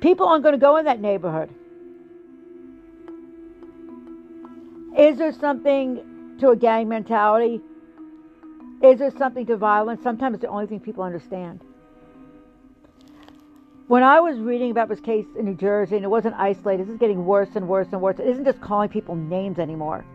People 0.01 0.27
aren't 0.27 0.43
going 0.43 0.53
to 0.53 0.59
go 0.59 0.77
in 0.77 0.85
that 0.85 1.01
neighborhood. 1.01 1.49
Is 4.97 5.17
there 5.17 5.33
something 5.33 6.37
to 6.39 6.49
a 6.49 6.55
gang 6.55 6.87
mentality? 6.87 7.61
Is 8.81 8.99
there 8.99 9.11
something 9.11 9.45
to 9.47 9.57
violence? 9.57 10.01
Sometimes 10.03 10.35
it's 10.35 10.41
the 10.41 10.49
only 10.49 10.67
thing 10.67 10.79
people 10.79 11.03
understand. 11.03 11.61
When 13.87 14.03
I 14.03 14.19
was 14.19 14.37
reading 14.37 14.71
about 14.71 14.87
this 14.87 14.99
case 14.99 15.25
in 15.37 15.45
New 15.45 15.55
Jersey, 15.55 15.95
and 15.95 16.05
it 16.05 16.09
wasn't 16.09 16.35
isolated, 16.35 16.85
this 16.85 16.93
is 16.93 16.99
getting 16.99 17.25
worse 17.25 17.49
and 17.55 17.67
worse 17.67 17.87
and 17.91 18.01
worse. 18.01 18.19
It 18.19 18.27
isn't 18.27 18.45
just 18.45 18.61
calling 18.61 18.87
people 18.87 19.15
names 19.15 19.57
anymore. 19.57 20.05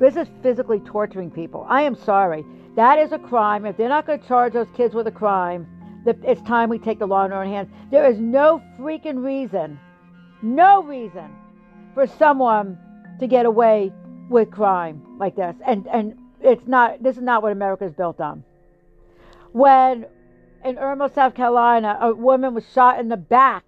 This 0.00 0.16
is 0.16 0.26
physically 0.42 0.80
torturing 0.80 1.30
people. 1.30 1.66
I 1.68 1.82
am 1.82 1.94
sorry. 1.94 2.44
That 2.74 2.98
is 2.98 3.12
a 3.12 3.18
crime. 3.18 3.66
If 3.66 3.76
they're 3.76 3.88
not 3.88 4.06
going 4.06 4.18
to 4.18 4.26
charge 4.26 4.54
those 4.54 4.68
kids 4.74 4.94
with 4.94 5.06
a 5.06 5.12
crime, 5.12 5.66
it's 6.04 6.42
time 6.42 6.68
we 6.68 6.78
take 6.78 6.98
the 6.98 7.06
law 7.06 7.24
in 7.24 7.32
our 7.32 7.44
own 7.44 7.50
hands. 7.50 7.70
There 7.90 8.08
is 8.08 8.18
no 8.18 8.62
freaking 8.78 9.24
reason, 9.24 9.78
no 10.42 10.82
reason 10.82 11.30
for 11.94 12.06
someone 12.06 12.78
to 13.20 13.26
get 13.26 13.46
away 13.46 13.92
with 14.28 14.50
crime 14.50 15.02
like 15.18 15.36
this. 15.36 15.54
And 15.66 15.86
and 15.86 16.18
it's 16.40 16.66
not. 16.66 17.02
This 17.02 17.16
is 17.16 17.22
not 17.22 17.42
what 17.42 17.52
America 17.52 17.84
is 17.84 17.92
built 17.92 18.20
on. 18.20 18.44
When 19.52 20.06
in 20.64 20.76
Irmo, 20.76 21.12
South 21.12 21.34
Carolina, 21.34 21.98
a 22.00 22.14
woman 22.14 22.54
was 22.54 22.64
shot 22.72 23.00
in 23.00 23.08
the 23.08 23.16
back. 23.16 23.64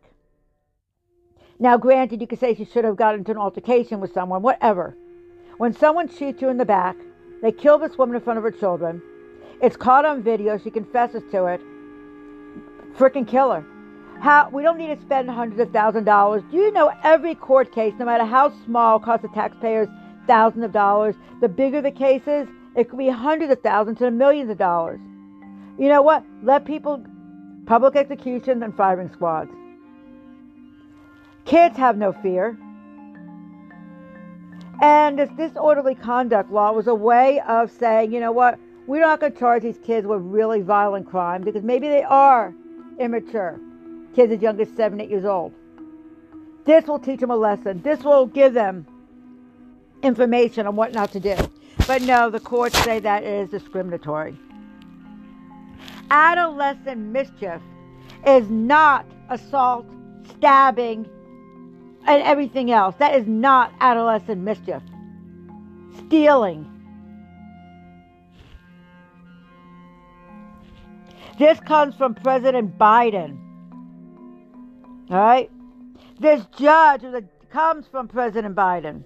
Now, 1.58 1.76
granted, 1.76 2.20
you 2.20 2.26
could 2.26 2.40
say 2.40 2.54
she 2.54 2.64
should 2.64 2.84
have 2.84 2.96
gotten 2.96 3.20
into 3.20 3.32
an 3.32 3.38
altercation 3.38 4.00
with 4.00 4.12
someone, 4.12 4.42
whatever. 4.42 4.96
When 5.58 5.72
someone 5.72 6.08
shoots 6.08 6.42
you 6.42 6.48
in 6.48 6.56
the 6.56 6.64
back, 6.64 6.96
they 7.42 7.52
kill 7.52 7.78
this 7.78 7.96
woman 7.96 8.16
in 8.16 8.22
front 8.22 8.38
of 8.38 8.44
her 8.44 8.50
children. 8.50 9.02
It's 9.62 9.76
caught 9.76 10.04
on 10.04 10.22
video. 10.22 10.58
She 10.58 10.70
confesses 10.70 11.22
to 11.30 11.46
it. 11.46 11.60
Freaking 12.96 13.26
killer. 13.26 13.64
How 14.20 14.48
we 14.50 14.62
don't 14.62 14.78
need 14.78 14.94
to 14.94 15.00
spend 15.00 15.28
hundreds 15.28 15.60
of 15.60 15.70
thousands 15.70 16.02
of 16.02 16.06
dollars. 16.06 16.42
Do 16.50 16.56
you 16.56 16.72
know 16.72 16.92
every 17.02 17.34
court 17.34 17.72
case, 17.72 17.92
no 17.98 18.04
matter 18.04 18.24
how 18.24 18.52
small, 18.64 18.98
costs 18.98 19.22
the 19.22 19.28
taxpayers 19.28 19.88
thousands 20.26 20.64
of 20.64 20.72
dollars. 20.72 21.14
The 21.40 21.48
bigger 21.48 21.82
the 21.82 21.90
cases, 21.90 22.48
it 22.76 22.88
could 22.88 22.98
be 22.98 23.08
hundreds 23.08 23.52
of 23.52 23.60
thousands 23.62 23.98
to 23.98 24.10
millions 24.10 24.50
of 24.50 24.58
dollars. 24.58 25.00
You 25.78 25.88
know 25.88 26.02
what? 26.02 26.24
Let 26.42 26.64
people, 26.64 27.04
public 27.66 27.96
executions 27.96 28.62
and 28.62 28.74
firing 28.76 29.10
squads. 29.12 29.50
Kids 31.44 31.76
have 31.76 31.96
no 31.96 32.12
fear. 32.12 32.56
And 34.80 35.18
this 35.18 35.30
disorderly 35.36 35.94
conduct 35.94 36.50
law 36.50 36.72
was 36.72 36.86
a 36.86 36.94
way 36.94 37.40
of 37.46 37.70
saying, 37.70 38.12
you 38.12 38.20
know 38.20 38.32
what? 38.32 38.58
We're 38.86 39.00
not 39.00 39.20
going 39.20 39.32
to 39.32 39.38
charge 39.38 39.62
these 39.62 39.78
kids 39.78 40.06
with 40.06 40.20
really 40.20 40.60
violent 40.60 41.08
crime 41.08 41.42
because 41.42 41.62
maybe 41.62 41.88
they 41.88 42.02
are 42.02 42.54
immature. 42.98 43.60
Kids 44.14 44.32
as 44.32 44.42
young 44.42 44.60
as 44.60 44.68
seven, 44.76 45.00
eight 45.00 45.10
years 45.10 45.24
old. 45.24 45.52
This 46.64 46.86
will 46.86 46.98
teach 46.98 47.20
them 47.20 47.30
a 47.30 47.36
lesson. 47.36 47.82
This 47.82 48.02
will 48.02 48.26
give 48.26 48.54
them 48.54 48.86
information 50.02 50.66
on 50.66 50.76
what 50.76 50.92
not 50.92 51.12
to 51.12 51.20
do. 51.20 51.36
But 51.86 52.02
no, 52.02 52.30
the 52.30 52.40
courts 52.40 52.78
say 52.84 53.00
that 53.00 53.24
is 53.24 53.50
discriminatory. 53.50 54.36
Adolescent 56.10 57.00
mischief 57.00 57.60
is 58.26 58.48
not 58.48 59.06
assault, 59.28 59.86
stabbing, 60.30 61.08
and 62.06 62.22
everything 62.22 62.70
else. 62.70 62.94
That 62.98 63.14
is 63.14 63.26
not 63.26 63.72
adolescent 63.80 64.40
mischief. 64.40 64.82
Stealing. 66.06 66.70
This 71.38 71.58
comes 71.60 71.94
from 71.96 72.14
President 72.14 72.78
Biden. 72.78 73.38
All 75.10 75.16
right? 75.16 75.50
This 76.20 76.44
judge 76.56 77.02
comes 77.50 77.86
from 77.88 78.08
President 78.08 78.54
Biden. 78.54 79.02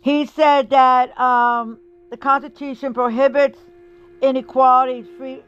He 0.00 0.26
said 0.26 0.70
that 0.70 1.18
um, 1.18 1.78
the 2.10 2.16
Constitution 2.16 2.92
prohibits 2.92 3.58
inequality 4.20 5.04
free 5.16 5.42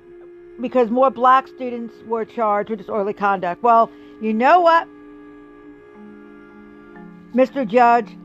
because 0.61 0.91
more 0.91 1.11
black 1.11 1.49
students 1.49 1.95
were 2.07 2.25
charged 2.25 2.71
with 2.71 2.79
disorderly 2.79 3.15
conduct. 3.15 3.65
Well, 3.65 3.91
you 4.21 4.33
know 4.33 4.61
what, 4.61 4.87
Mr. 7.35 7.67
Judge? 7.67 8.17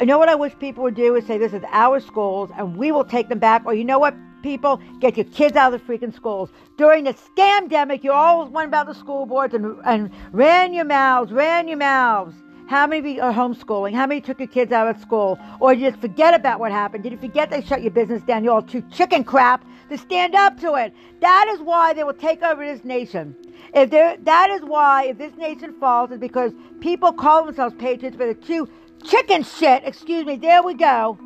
I 0.00 0.04
know 0.04 0.16
what 0.16 0.28
I 0.28 0.36
wish 0.36 0.56
people 0.60 0.84
would 0.84 0.94
do 0.94 1.16
is 1.16 1.26
say 1.26 1.38
this 1.38 1.52
is 1.52 1.64
our 1.72 1.98
schools 1.98 2.50
and 2.56 2.76
we 2.76 2.92
will 2.92 3.04
take 3.04 3.28
them 3.28 3.40
back. 3.40 3.66
Or 3.66 3.74
you 3.74 3.84
know 3.84 3.98
what, 3.98 4.14
people? 4.44 4.80
Get 5.00 5.16
your 5.16 5.24
kids 5.26 5.56
out 5.56 5.74
of 5.74 5.84
the 5.84 5.92
freaking 5.92 6.14
schools. 6.14 6.50
During 6.76 7.02
the 7.02 7.14
scamdemic, 7.14 8.04
you 8.04 8.12
always 8.12 8.48
went 8.48 8.68
about 8.68 8.86
the 8.86 8.94
school 8.94 9.26
boards 9.26 9.54
and, 9.54 9.76
and 9.84 10.10
ran 10.30 10.72
your 10.72 10.84
mouths, 10.84 11.32
ran 11.32 11.66
your 11.66 11.78
mouths. 11.78 12.36
How 12.68 12.86
many 12.86 13.00
of 13.00 13.06
you 13.16 13.22
are 13.22 13.32
homeschooling? 13.32 13.92
How 13.92 14.06
many 14.06 14.20
took 14.20 14.38
your 14.38 14.46
kids 14.46 14.70
out 14.70 14.86
of 14.86 15.00
school? 15.02 15.36
Or 15.58 15.72
you 15.72 15.90
just 15.90 16.00
forget 16.00 16.32
about 16.32 16.60
what 16.60 16.70
happened? 16.70 17.02
Did 17.02 17.10
you 17.12 17.18
forget 17.18 17.50
they 17.50 17.62
shut 17.62 17.82
your 17.82 17.90
business 17.90 18.22
down? 18.22 18.44
You're 18.44 18.52
all 18.52 18.62
too 18.62 18.82
chicken 18.92 19.24
crap 19.24 19.64
to 19.88 19.98
stand 19.98 20.36
up 20.36 20.60
to 20.60 20.74
it. 20.74 20.94
That 21.20 21.48
is 21.48 21.60
why 21.60 21.92
they 21.92 22.04
will 22.04 22.12
take 22.12 22.42
over 22.44 22.64
this 22.64 22.84
nation. 22.84 23.34
If 23.74 23.90
that 23.90 24.50
is 24.50 24.62
why 24.62 25.06
if 25.06 25.18
this 25.18 25.34
nation 25.36 25.74
falls 25.80 26.12
is 26.12 26.18
because 26.18 26.52
people 26.80 27.12
call 27.12 27.44
themselves 27.44 27.74
patriots 27.78 28.16
but 28.16 28.26
they're 28.26 28.34
too 28.34 28.68
chicken 29.04 29.42
shit, 29.42 29.82
excuse 29.84 30.24
me, 30.24 30.36
there 30.36 30.62
we 30.62 30.74
go, 30.74 31.18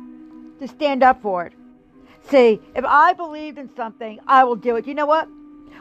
to 0.59 0.67
stand 0.67 1.03
up 1.03 1.21
for 1.21 1.45
it. 1.45 1.53
See, 2.29 2.61
if 2.75 2.85
I 2.85 3.13
believed 3.13 3.57
in 3.57 3.69
something, 3.75 4.19
I 4.27 4.43
will 4.43 4.55
do 4.55 4.75
it. 4.77 4.87
You 4.87 4.93
know 4.93 5.05
what? 5.05 5.27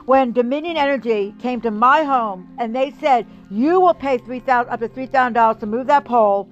when 0.07 0.33
Dominion 0.33 0.77
Energy 0.77 1.35
came 1.39 1.61
to 1.61 1.71
my 1.71 2.03
home 2.03 2.49
and 2.59 2.75
they 2.75 2.93
said, 3.01 3.27
you 3.51 3.81
will 3.81 3.95
pay 3.95 4.19
3000 4.19 4.73
up 4.73 4.81
to 4.81 4.89
$3,000 4.89 5.61
to 5.61 5.67
move 5.67 5.87
that 5.87 6.05
pole 6.05 6.49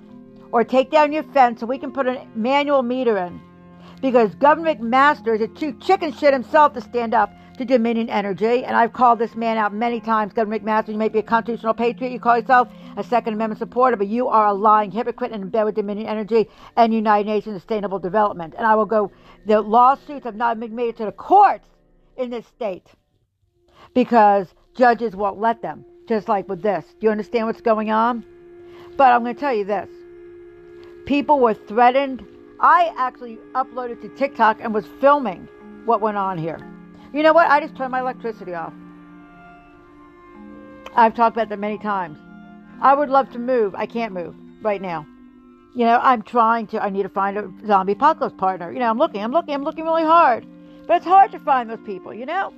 or 0.53 0.65
take 0.65 0.91
down 0.91 1.13
your 1.13 1.23
fence 1.25 1.61
so 1.61 1.67
we 1.67 1.79
can 1.79 1.93
put 1.93 2.07
a 2.07 2.27
manual 2.35 2.83
meter 2.83 3.19
in. 3.19 3.41
Because 4.01 4.35
Governor 4.37 4.75
McMaster 4.75 5.35
is 5.35 5.43
a 5.43 5.75
chicken 5.81 6.13
shit 6.13 6.33
himself 6.33 6.73
to 6.75 6.81
stand 6.81 7.13
up 7.13 7.33
to 7.61 7.67
Dominion 7.67 8.09
Energy. 8.09 8.65
And 8.65 8.75
I've 8.75 8.95
called 8.95 9.19
this 9.19 9.35
man 9.35 9.59
out 9.59 9.75
many 9.75 10.01
times. 10.01 10.33
Governor 10.33 10.59
McMaster, 10.59 10.89
you 10.89 10.97
may 10.97 11.11
be 11.11 11.19
a 11.19 11.23
constitutional 11.23 11.75
patriot, 11.75 12.11
you 12.11 12.19
call 12.19 12.39
yourself 12.39 12.69
a 12.97 13.05
Second 13.05 13.35
Amendment 13.35 13.59
supporter, 13.59 13.99
but 13.99 14.07
you 14.07 14.29
are 14.29 14.47
a 14.47 14.55
lying 14.55 14.91
hypocrite 14.91 15.31
and 15.31 15.45
in 15.45 15.51
bed 15.51 15.65
with 15.65 15.75
Dominion 15.75 16.07
Energy 16.07 16.49
and 16.77 16.95
United 16.95 17.29
Nations 17.29 17.55
Sustainable 17.55 17.99
Development. 17.99 18.55
And 18.57 18.67
I 18.67 18.75
will 18.77 18.87
go, 18.87 19.13
the 19.47 19.61
lawsuits 19.61 20.25
have 20.25 20.37
not 20.37 20.59
been 20.59 20.75
made 20.75 20.97
to 20.97 21.05
the 21.05 21.13
courts 21.13 21.67
in 22.17 22.31
this 22.31 22.47
state 22.47 22.87
because 23.93 24.47
judges 24.75 25.15
won't 25.15 25.39
let 25.39 25.61
them, 25.61 25.85
just 26.09 26.29
like 26.29 26.49
with 26.49 26.63
this. 26.63 26.87
Do 26.99 27.07
you 27.07 27.11
understand 27.11 27.47
what's 27.47 27.61
going 27.61 27.91
on? 27.91 28.25
But 28.97 29.13
I'm 29.13 29.23
going 29.23 29.35
to 29.35 29.41
tell 29.41 29.55
you 29.55 29.67
this 29.67 29.89
people 31.05 31.39
were 31.39 31.55
threatened. 31.55 32.25
I 32.59 32.95
actually 32.97 33.37
uploaded 33.55 34.01
to 34.01 34.09
TikTok 34.17 34.61
and 34.63 34.73
was 34.73 34.87
filming 34.99 35.47
what 35.85 36.01
went 36.01 36.17
on 36.17 36.39
here. 36.39 36.59
You 37.13 37.23
know 37.23 37.33
what? 37.33 37.49
I 37.49 37.61
just 37.61 37.77
turned 37.77 37.91
my 37.91 38.01
electricity 38.01 38.55
off. 38.55 38.73
I've 40.95 41.15
talked 41.15 41.37
about 41.37 41.49
that 41.49 41.59
many 41.59 41.79
times. 41.79 42.19
I 42.81 42.95
would 42.95 43.09
love 43.09 43.31
to 43.33 43.39
move. 43.39 43.75
I 43.75 43.87
can't 43.87 44.13
move 44.13 44.35
right 44.63 44.81
now. 44.81 45.07
You 45.75 45.85
know, 45.85 46.01
I'm 46.03 46.23
trying 46.23 46.67
to, 46.69 46.83
I 46.83 46.91
need 46.91 47.05
to 47.05 47.09
find 47.09 47.39
a 47.39 47.51
zombie 47.67 47.93
apocalypse 47.93 48.37
partner. 48.37 48.73
You 48.73 48.81
know, 48.81 48.91
I'm 48.91 48.99
looking, 48.99 49.23
I'm 49.23 49.33
looking, 49.33 49.55
I'm 49.55 49.63
looking 49.63 49.85
really 49.85 50.03
hard. 50.03 50.47
But 50.87 50.97
it's 50.97 51.07
hard 51.07 51.31
to 51.33 51.39
find 51.39 51.71
those 51.71 51.79
people, 51.85 52.13
you 52.13 52.27
know? 52.27 52.53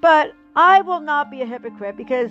But 0.00 0.34
I 0.54 0.82
will 0.82 1.00
not 1.00 1.30
be 1.30 1.42
a 1.42 1.46
hypocrite 1.46 1.96
because 1.96 2.30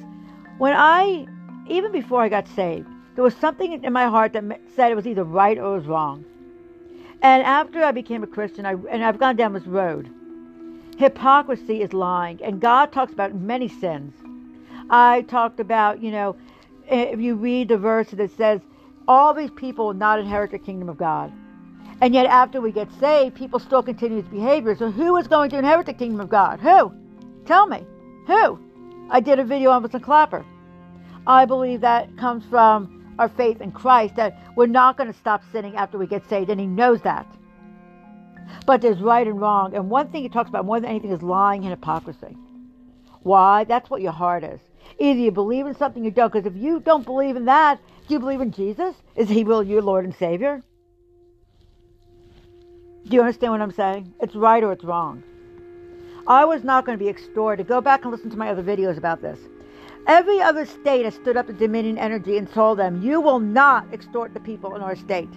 when 0.57 0.73
I, 0.73 1.27
even 1.67 1.91
before 1.91 2.21
I 2.21 2.29
got 2.29 2.47
saved, 2.47 2.87
there 3.15 3.23
was 3.23 3.35
something 3.35 3.83
in 3.83 3.91
my 3.91 4.07
heart 4.07 4.33
that 4.33 4.43
said 4.75 4.91
it 4.91 4.95
was 4.95 5.07
either 5.07 5.23
right 5.23 5.57
or 5.57 5.75
it 5.75 5.79
was 5.79 5.87
wrong. 5.87 6.23
And 7.21 7.43
after 7.43 7.83
I 7.83 7.91
became 7.91 8.23
a 8.23 8.27
Christian, 8.27 8.65
I, 8.65 8.75
and 8.89 9.03
I've 9.03 9.19
gone 9.19 9.35
down 9.35 9.51
this 9.51 9.67
road, 9.67 10.09
hypocrisy 10.99 11.81
is 11.81 11.93
lying. 11.93 12.43
And 12.43 12.59
God 12.59 12.91
talks 12.91 13.13
about 13.13 13.33
many 13.33 13.69
sins. 13.69 14.13
I 14.89 15.21
talked 15.21 15.61
about, 15.61 16.03
you 16.03 16.11
know, 16.11 16.35
if 16.87 17.21
you 17.21 17.35
read 17.35 17.69
the 17.69 17.77
verse 17.77 18.09
that 18.09 18.35
says, 18.35 18.59
all 19.07 19.33
these 19.33 19.51
people 19.51 19.87
will 19.87 19.93
not 19.93 20.19
inherit 20.19 20.51
the 20.51 20.59
kingdom 20.59 20.89
of 20.89 20.97
God. 20.97 21.31
And 22.01 22.13
yet, 22.13 22.25
after 22.25 22.59
we 22.59 22.71
get 22.71 22.91
saved, 22.99 23.35
people 23.35 23.59
still 23.59 23.81
continue 23.81 24.21
this 24.21 24.29
behavior. 24.29 24.75
So, 24.75 24.91
who 24.91 25.17
is 25.17 25.27
going 25.27 25.49
to 25.51 25.57
inherit 25.57 25.85
the 25.85 25.93
kingdom 25.93 26.19
of 26.19 26.29
God? 26.29 26.59
Who? 26.59 26.93
Tell 27.45 27.65
me. 27.65 27.85
Who? 28.27 28.59
I 29.09 29.19
did 29.19 29.39
a 29.39 29.43
video 29.43 29.71
on 29.71 29.81
Wilson 29.81 30.01
Clapper. 30.01 30.45
I 31.27 31.45
believe 31.45 31.81
that 31.81 32.15
comes 32.17 32.45
from 32.45 33.15
our 33.19 33.29
faith 33.29 33.59
in 33.59 33.71
Christ, 33.71 34.15
that 34.15 34.37
we're 34.55 34.67
not 34.67 34.97
going 34.97 35.11
to 35.11 35.17
stop 35.17 35.43
sinning 35.51 35.75
after 35.75 35.97
we 35.97 36.07
get 36.07 36.27
saved, 36.29 36.49
and 36.49 36.59
He 36.59 36.67
knows 36.67 37.01
that. 37.01 37.25
But 38.65 38.81
there's 38.81 38.99
right 38.99 39.25
and 39.25 39.39
wrong. 39.39 39.75
And 39.75 39.89
one 39.89 40.09
thing 40.09 40.23
He 40.23 40.29
talks 40.29 40.49
about 40.49 40.65
more 40.65 40.79
than 40.79 40.89
anything 40.89 41.11
is 41.11 41.21
lying 41.21 41.63
and 41.63 41.71
hypocrisy. 41.71 42.37
Why? 43.23 43.63
That's 43.63 43.89
what 43.89 44.01
your 44.01 44.11
heart 44.11 44.43
is. 44.43 44.59
Either 44.97 45.19
you 45.19 45.31
believe 45.31 45.65
in 45.65 45.75
something 45.75 46.03
you 46.03 46.11
don't. 46.11 46.31
Because 46.31 46.45
if 46.45 46.55
you 46.55 46.79
don't 46.79 47.05
believe 47.05 47.35
in 47.35 47.45
that, 47.45 47.79
do 48.07 48.13
you 48.13 48.19
believe 48.19 48.41
in 48.41 48.51
Jesus? 48.51 48.95
Is 49.15 49.29
he 49.29 49.43
really 49.43 49.67
your 49.67 49.81
Lord 49.81 50.05
and 50.05 50.15
Savior? 50.15 50.63
Do 53.07 53.15
you 53.15 53.21
understand 53.21 53.51
what 53.53 53.61
I'm 53.61 53.71
saying? 53.71 54.13
It's 54.21 54.35
right 54.35 54.63
or 54.63 54.71
it's 54.71 54.83
wrong. 54.83 55.23
I 56.27 56.45
was 56.45 56.63
not 56.63 56.85
going 56.85 56.97
to 56.97 57.03
be 57.03 57.09
extorted. 57.09 57.67
Go 57.67 57.81
back 57.81 58.03
and 58.03 58.11
listen 58.11 58.29
to 58.29 58.37
my 58.37 58.49
other 58.49 58.63
videos 58.63 58.97
about 58.97 59.21
this. 59.21 59.39
Every 60.05 60.41
other 60.41 60.65
state 60.65 61.05
has 61.05 61.15
stood 61.15 61.37
up 61.37 61.47
to 61.47 61.53
Dominion 61.53 61.97
Energy 61.97 62.37
and 62.37 62.51
told 62.51 62.79
them, 62.79 63.01
you 63.01 63.19
will 63.21 63.39
not 63.39 63.91
extort 63.93 64.33
the 64.33 64.39
people 64.39 64.75
in 64.75 64.81
our 64.81 64.95
state. 64.95 65.29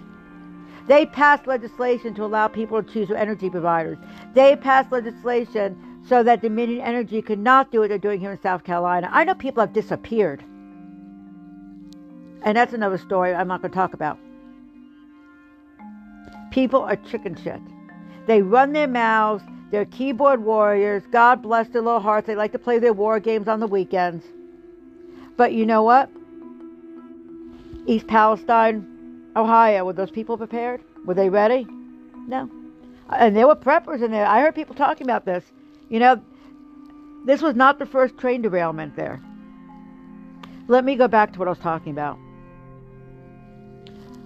They 0.87 1.05
passed 1.05 1.47
legislation 1.47 2.13
to 2.15 2.25
allow 2.25 2.47
people 2.47 2.83
to 2.83 2.93
choose 2.93 3.07
their 3.07 3.17
energy 3.17 3.49
providers. 3.49 3.97
They 4.33 4.55
passed 4.55 4.91
legislation 4.91 5.77
so 6.07 6.23
that 6.23 6.41
Dominion 6.41 6.81
Energy 6.81 7.21
could 7.21 7.39
not 7.39 7.71
do 7.71 7.79
what 7.79 7.89
they're 7.89 7.97
doing 7.97 8.19
here 8.19 8.31
in 8.31 8.41
South 8.41 8.63
Carolina. 8.63 9.09
I 9.11 9.23
know 9.23 9.35
people 9.35 9.61
have 9.61 9.73
disappeared. 9.73 10.43
And 12.43 12.57
that's 12.57 12.73
another 12.73 12.97
story 12.97 13.33
I'm 13.33 13.47
not 13.47 13.61
going 13.61 13.71
to 13.71 13.75
talk 13.75 13.93
about. 13.93 14.19
People 16.51 16.81
are 16.81 16.97
chicken 16.97 17.37
shit. 17.41 17.61
They 18.27 18.41
run 18.41 18.73
their 18.73 18.87
mouths. 18.87 19.43
They're 19.71 19.85
keyboard 19.85 20.43
warriors. 20.43 21.03
God 21.11 21.41
bless 21.41 21.69
their 21.69 21.81
little 21.81 22.01
hearts. 22.01 22.27
They 22.27 22.35
like 22.35 22.51
to 22.51 22.59
play 22.59 22.79
their 22.79 22.93
war 22.93 23.19
games 23.19 23.47
on 23.47 23.61
the 23.61 23.67
weekends. 23.67 24.25
But 25.37 25.53
you 25.53 25.65
know 25.65 25.83
what? 25.83 26.09
East 27.87 28.07
Palestine, 28.07 28.92
Ohio, 29.35 29.85
were 29.85 29.93
those 29.93 30.11
people 30.11 30.37
prepared? 30.37 30.81
Were 31.05 31.13
they 31.13 31.29
ready? 31.29 31.65
No. 32.27 32.49
And 33.09 33.35
there 33.35 33.47
were 33.47 33.55
preppers 33.55 34.03
in 34.03 34.11
there. 34.11 34.25
I 34.25 34.41
heard 34.41 34.55
people 34.55 34.75
talking 34.75 35.05
about 35.05 35.25
this. 35.25 35.43
You 35.89 35.99
know, 35.99 36.21
this 37.25 37.41
was 37.41 37.55
not 37.55 37.79
the 37.79 37.85
first 37.85 38.17
train 38.17 38.41
derailment 38.41 38.95
there. 38.95 39.21
Let 40.67 40.85
me 40.85 40.95
go 40.95 41.07
back 41.07 41.33
to 41.33 41.39
what 41.39 41.47
I 41.47 41.51
was 41.51 41.59
talking 41.59 41.91
about. 41.91 42.17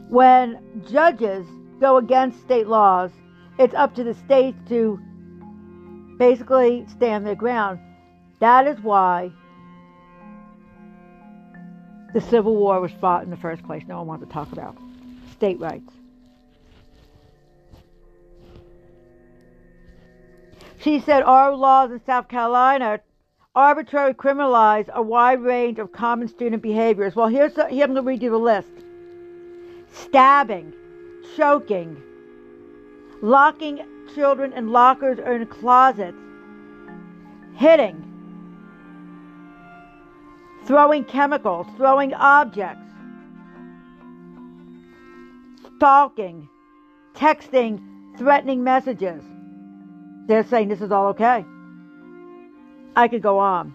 When 0.10 0.84
judges 0.90 1.46
go 1.80 1.98
against 1.98 2.40
state 2.42 2.68
laws, 2.68 3.12
it's 3.58 3.74
up 3.74 3.96
to 3.96 4.04
the 4.04 4.14
states 4.14 4.58
to 4.70 5.00
basically 6.18 6.86
stand 6.88 7.26
their 7.26 7.36
ground. 7.36 7.80
That 8.40 8.68
is 8.68 8.80
why 8.82 9.32
the 12.14 12.22
Civil 12.22 12.56
War 12.56 12.80
was 12.80 12.92
fought 13.02 13.24
in 13.24 13.30
the 13.30 13.38
first 13.38 13.64
place. 13.64 13.84
No 13.88 13.98
one 13.98 14.08
wanted 14.08 14.28
to 14.28 14.32
talk 14.32 14.52
about 14.52 14.78
state 15.38 15.60
rights. 15.60 15.94
She 20.79 21.00
said 21.00 21.24
our 21.24 21.56
laws 21.56 21.91
in 21.91 22.01
South 22.06 22.27
Carolina 22.27 23.00
arbitrarily 23.56 24.13
criminalize 24.13 24.88
a 24.89 25.01
wide 25.01 25.41
range 25.41 25.79
of 25.79 25.91
common 25.91 26.27
student 26.27 26.62
behaviors. 26.62 27.15
Well, 27.15 27.27
here's 27.27 27.53
the, 27.53 27.67
here 27.67 27.84
I'm 27.84 27.94
going 27.94 28.03
to 28.03 28.08
read 28.08 28.22
you 28.22 28.29
the 28.29 28.38
list: 28.38 28.70
stabbing, 29.91 30.74
choking, 31.36 32.01
locking 33.22 33.86
children 34.13 34.53
in 34.53 34.72
lockers 34.72 35.20
or 35.20 35.34
in 35.34 35.46
closets, 35.48 36.17
hitting, 37.56 38.03
throwing 40.65 41.03
chemicals, 41.03 41.67
throwing 41.75 42.13
objects, 42.13 42.87
stalking, 45.77 46.50
texting, 47.13 47.79
threatening 48.17 48.63
messages. 48.63 49.24
They're 50.27 50.46
saying 50.46 50.67
this 50.67 50.81
is 50.81 50.91
all 50.91 51.07
okay. 51.07 51.46
I 52.96 53.07
could 53.07 53.22
go 53.22 53.38
on. 53.39 53.74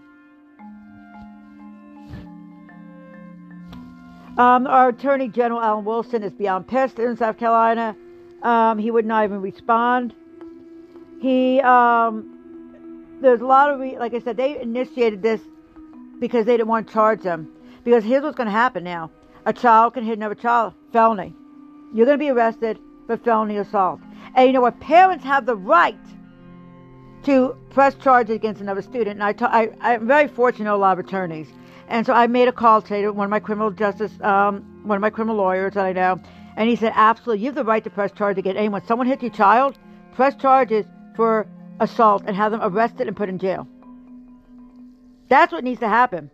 Um, 4.37 4.67
our 4.67 4.89
Attorney 4.89 5.29
General 5.29 5.61
Alan 5.61 5.85
Wilson 5.85 6.23
is 6.23 6.33
beyond 6.33 6.67
pissed 6.67 6.99
in 6.99 7.15
South 7.15 7.37
Carolina. 7.37 7.95
Um, 8.41 8.79
he 8.79 8.91
would 8.91 9.05
not 9.05 9.23
even 9.23 9.41
respond. 9.41 10.13
He, 11.21 11.61
um, 11.61 13.15
there's 13.21 13.41
a 13.41 13.45
lot 13.45 13.69
of, 13.69 13.79
re- 13.79 13.97
like 13.97 14.13
I 14.13 14.19
said, 14.19 14.35
they 14.35 14.59
initiated 14.59 15.21
this 15.21 15.39
because 16.19 16.45
they 16.45 16.57
didn't 16.57 16.67
want 16.67 16.87
to 16.87 16.93
charge 16.93 17.21
them. 17.21 17.53
Because 17.83 18.03
here's 18.03 18.23
what's 18.23 18.35
going 18.35 18.47
to 18.47 18.51
happen 18.51 18.83
now 18.83 19.11
a 19.45 19.53
child 19.53 19.93
can 19.93 20.03
hit 20.03 20.17
another 20.17 20.35
child, 20.35 20.73
felony. 20.91 21.33
You're 21.93 22.05
going 22.05 22.17
to 22.17 22.23
be 22.23 22.29
arrested 22.29 22.79
for 23.07 23.17
felony 23.17 23.57
assault. 23.57 23.99
And 24.35 24.47
you 24.47 24.53
know 24.53 24.61
what? 24.61 24.79
Parents 24.79 25.23
have 25.23 25.45
the 25.45 25.55
right 25.55 25.95
to 27.23 27.55
press 27.69 27.95
charges 27.95 28.35
against 28.35 28.61
another 28.61 28.81
student. 28.81 29.15
And 29.15 29.23
I, 29.23 29.33
ta- 29.33 29.49
I, 29.51 29.69
I'm 29.79 30.07
very 30.07 30.27
fortunate 30.27 30.65
to 30.65 30.71
know 30.71 30.75
a 30.75 30.77
lot 30.77 30.97
of 30.97 31.05
attorneys. 31.05 31.47
And 31.87 32.05
so 32.05 32.13
I 32.13 32.27
made 32.27 32.47
a 32.47 32.51
call 32.51 32.81
today 32.81 33.03
to 33.03 33.11
one 33.11 33.25
of 33.25 33.31
my 33.31 33.39
criminal 33.39 33.71
justice, 33.71 34.11
um, 34.21 34.81
one 34.83 34.95
of 34.95 35.01
my 35.01 35.09
criminal 35.09 35.37
lawyers 35.37 35.73
that 35.75 35.85
I 35.85 35.93
know. 35.93 36.19
And 36.57 36.69
he 36.69 36.75
said, 36.75 36.93
absolutely, 36.95 37.43
you 37.43 37.49
have 37.49 37.55
the 37.55 37.63
right 37.63 37.83
to 37.83 37.89
press 37.89 38.11
charges 38.11 38.39
against 38.39 38.57
anyone. 38.57 38.85
Someone 38.85 39.07
hits 39.07 39.21
your 39.21 39.31
child, 39.31 39.77
press 40.13 40.35
charges 40.35 40.85
for 41.15 41.47
assault 41.79 42.23
and 42.25 42.35
have 42.35 42.51
them 42.51 42.61
arrested 42.63 43.07
and 43.07 43.15
put 43.15 43.29
in 43.29 43.39
jail. 43.39 43.67
That's 45.29 45.51
what 45.51 45.63
needs 45.63 45.79
to 45.79 45.87
happen. 45.87 46.29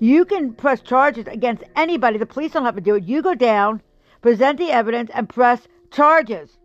You 0.00 0.24
can 0.24 0.54
press 0.54 0.80
charges 0.80 1.26
against 1.26 1.64
anybody. 1.76 2.18
The 2.18 2.26
police 2.26 2.52
don't 2.52 2.64
have 2.64 2.74
to 2.74 2.80
do 2.80 2.96
it. 2.96 3.04
You 3.04 3.22
go 3.22 3.34
down, 3.34 3.80
present 4.24 4.56
the 4.58 4.70
evidence, 4.70 5.10
and 5.12 5.28
press 5.28 5.68
charges. 5.90 6.56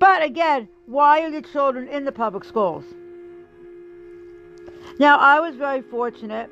But 0.00 0.22
again, 0.22 0.66
why 0.86 1.20
are 1.20 1.30
the 1.30 1.42
children 1.42 1.88
in 1.88 2.06
the 2.06 2.10
public 2.10 2.42
schools? 2.42 2.84
Now, 4.98 5.18
I 5.18 5.40
was 5.40 5.56
very 5.56 5.82
fortunate. 5.82 6.48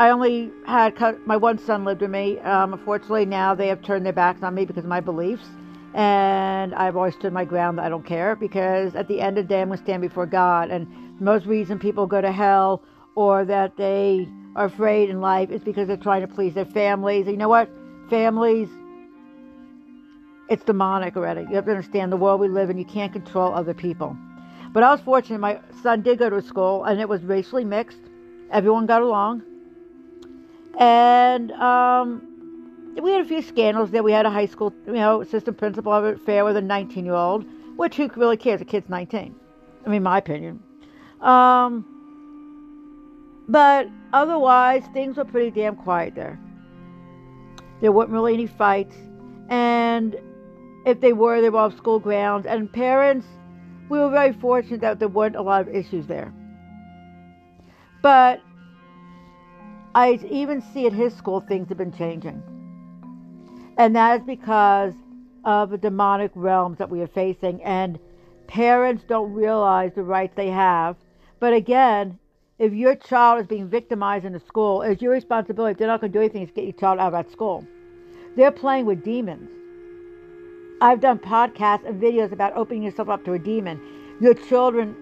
I 0.00 0.10
only 0.10 0.50
had 0.66 0.98
my 1.26 1.36
one 1.36 1.58
son 1.60 1.84
lived 1.84 2.00
with 2.00 2.10
me. 2.10 2.40
Um, 2.40 2.72
unfortunately, 2.72 3.24
now 3.24 3.54
they 3.54 3.68
have 3.68 3.82
turned 3.82 4.04
their 4.04 4.12
backs 4.12 4.42
on 4.42 4.52
me 4.52 4.64
because 4.64 4.82
of 4.82 4.90
my 4.90 4.98
beliefs. 4.98 5.46
And 5.94 6.74
I've 6.74 6.96
always 6.96 7.14
stood 7.14 7.32
my 7.32 7.44
ground. 7.44 7.80
I 7.80 7.88
don't 7.88 8.04
care 8.04 8.34
because 8.34 8.96
at 8.96 9.06
the 9.06 9.20
end 9.20 9.38
of 9.38 9.44
the 9.44 9.54
day, 9.54 9.62
I'm 9.62 9.68
going 9.68 9.78
to 9.78 9.84
stand 9.84 10.02
before 10.02 10.26
God. 10.26 10.72
And 10.72 10.88
most 11.20 11.46
reason 11.46 11.78
people 11.78 12.08
go 12.08 12.20
to 12.20 12.32
hell 12.32 12.82
or 13.14 13.44
that 13.44 13.76
they 13.76 14.28
are 14.56 14.64
afraid 14.64 15.08
in 15.08 15.20
life 15.20 15.50
is 15.50 15.62
because 15.62 15.86
they're 15.86 15.96
trying 15.96 16.22
to 16.22 16.34
please 16.34 16.54
their 16.54 16.64
families. 16.64 17.28
You 17.28 17.36
know 17.36 17.48
what? 17.48 17.70
Families, 18.10 18.68
it's 20.48 20.64
demonic 20.64 21.16
already. 21.16 21.42
You 21.42 21.56
have 21.56 21.64
to 21.64 21.70
understand 21.72 22.12
the 22.12 22.16
world 22.16 22.40
we 22.40 22.48
live 22.48 22.70
in. 22.70 22.78
You 22.78 22.84
can't 22.84 23.12
control 23.12 23.52
other 23.52 23.74
people. 23.74 24.16
But 24.72 24.82
I 24.82 24.92
was 24.92 25.00
fortunate. 25.00 25.38
My 25.38 25.60
son 25.82 26.02
did 26.02 26.18
go 26.18 26.30
to 26.30 26.42
school, 26.42 26.84
and 26.84 27.00
it 27.00 27.08
was 27.08 27.22
racially 27.22 27.64
mixed. 27.64 27.98
Everyone 28.50 28.86
got 28.86 29.02
along. 29.02 29.42
And 30.78 31.50
um, 31.52 32.94
we 33.00 33.12
had 33.12 33.22
a 33.22 33.24
few 33.24 33.42
scandals 33.42 33.90
there. 33.90 34.02
We 34.02 34.12
had 34.12 34.26
a 34.26 34.30
high 34.30 34.46
school, 34.46 34.72
you 34.86 34.92
know, 34.92 35.22
assistant 35.22 35.58
principal 35.58 35.92
of 35.92 36.04
an 36.04 36.14
affair 36.14 36.44
with 36.44 36.56
a 36.56 36.62
19 36.62 37.04
year 37.04 37.14
old, 37.14 37.46
which 37.76 37.96
who 37.96 38.08
really 38.16 38.36
cares? 38.36 38.60
A 38.60 38.64
kid's 38.64 38.88
19. 38.88 39.34
I 39.84 39.88
mean, 39.88 40.02
my 40.02 40.18
opinion. 40.18 40.62
Um, 41.20 41.84
but 43.48 43.88
otherwise, 44.12 44.84
things 44.92 45.16
were 45.16 45.24
pretty 45.24 45.50
damn 45.50 45.76
quiet 45.76 46.14
there. 46.14 46.38
There 47.80 47.92
weren't 47.92 48.10
really 48.10 48.34
any 48.34 48.46
fights. 48.46 48.96
And 49.48 50.16
if 50.86 51.00
they 51.00 51.12
were, 51.12 51.40
they 51.42 51.50
were 51.50 51.58
off 51.58 51.76
school 51.76 51.98
grounds. 51.98 52.46
And 52.46 52.72
parents, 52.72 53.26
we 53.90 53.98
were 53.98 54.08
very 54.08 54.32
fortunate 54.32 54.80
that 54.80 55.00
there 55.00 55.08
weren't 55.08 55.36
a 55.36 55.42
lot 55.42 55.60
of 55.60 55.74
issues 55.74 56.06
there. 56.06 56.32
But 58.02 58.40
I 59.94 60.20
even 60.30 60.62
see 60.72 60.86
at 60.86 60.92
his 60.92 61.14
school 61.14 61.40
things 61.40 61.68
have 61.68 61.78
been 61.78 61.92
changing. 61.92 62.40
And 63.76 63.96
that 63.96 64.20
is 64.20 64.26
because 64.26 64.94
of 65.44 65.70
the 65.70 65.78
demonic 65.78 66.30
realms 66.34 66.78
that 66.78 66.88
we 66.88 67.00
are 67.00 67.08
facing. 67.08 67.62
And 67.64 67.98
parents 68.46 69.04
don't 69.08 69.32
realize 69.32 69.90
the 69.94 70.04
rights 70.04 70.34
they 70.36 70.50
have. 70.50 70.96
But 71.40 71.52
again, 71.52 72.18
if 72.60 72.72
your 72.72 72.94
child 72.94 73.40
is 73.40 73.48
being 73.48 73.68
victimized 73.68 74.24
in 74.24 74.32
the 74.32 74.40
school, 74.40 74.82
it's 74.82 75.02
your 75.02 75.12
responsibility. 75.12 75.72
If 75.72 75.78
they're 75.78 75.88
not 75.88 76.00
going 76.00 76.12
to 76.12 76.18
do 76.18 76.22
anything, 76.22 76.46
to 76.46 76.52
get 76.52 76.64
your 76.64 76.72
child 76.74 77.00
out 77.00 77.12
of 77.12 77.24
that 77.24 77.32
school. 77.32 77.66
They're 78.36 78.52
playing 78.52 78.86
with 78.86 79.04
demons. 79.04 79.50
I've 80.80 81.00
done 81.00 81.18
podcasts 81.18 81.86
and 81.86 82.00
videos 82.00 82.32
about 82.32 82.54
opening 82.54 82.82
yourself 82.82 83.08
up 83.08 83.24
to 83.24 83.32
a 83.32 83.38
demon. 83.38 83.80
Your 84.20 84.34
children 84.34 84.94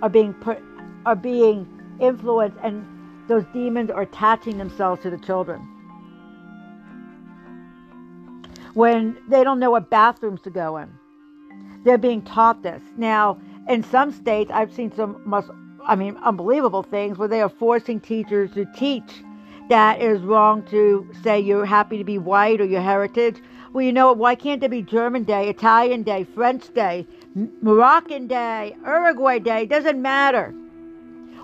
are 0.00 0.08
being 0.08 0.32
put, 0.34 0.58
are 1.04 1.16
being 1.16 1.68
influenced, 2.00 2.56
and 2.62 2.86
those 3.28 3.44
demons 3.52 3.90
are 3.90 4.02
attaching 4.02 4.56
themselves 4.56 5.02
to 5.02 5.10
the 5.10 5.18
children. 5.18 5.60
When 8.72 9.18
they 9.28 9.44
don't 9.44 9.58
know 9.58 9.70
what 9.70 9.90
bathrooms 9.90 10.40
to 10.42 10.50
go 10.50 10.78
in, 10.78 10.90
they're 11.84 11.98
being 11.98 12.22
taught 12.22 12.62
this. 12.62 12.82
Now, 12.96 13.38
in 13.68 13.82
some 13.82 14.12
states, 14.12 14.50
I've 14.52 14.72
seen 14.72 14.92
some 14.94 15.20
most, 15.26 15.50
I 15.84 15.94
mean, 15.94 16.16
unbelievable 16.24 16.82
things 16.82 17.18
where 17.18 17.28
they 17.28 17.42
are 17.42 17.48
forcing 17.48 18.00
teachers 18.00 18.52
to 18.52 18.64
teach 18.76 19.22
that 19.68 20.00
it 20.00 20.10
is 20.10 20.22
wrong 20.22 20.62
to 20.70 21.06
say 21.22 21.38
you're 21.38 21.66
happy 21.66 21.98
to 21.98 22.04
be 22.04 22.16
white 22.16 22.60
or 22.60 22.64
your 22.64 22.80
heritage 22.80 23.36
well, 23.72 23.84
you 23.84 23.92
know, 23.92 24.12
why 24.12 24.34
can't 24.34 24.60
there 24.60 24.68
be 24.68 24.82
German 24.82 25.24
Day, 25.24 25.48
Italian 25.48 26.02
Day, 26.02 26.24
French 26.24 26.72
Day, 26.72 27.06
Moroccan 27.34 28.26
Day, 28.26 28.76
Uruguay 28.84 29.38
Day? 29.38 29.66
Doesn't 29.66 30.00
matter. 30.00 30.54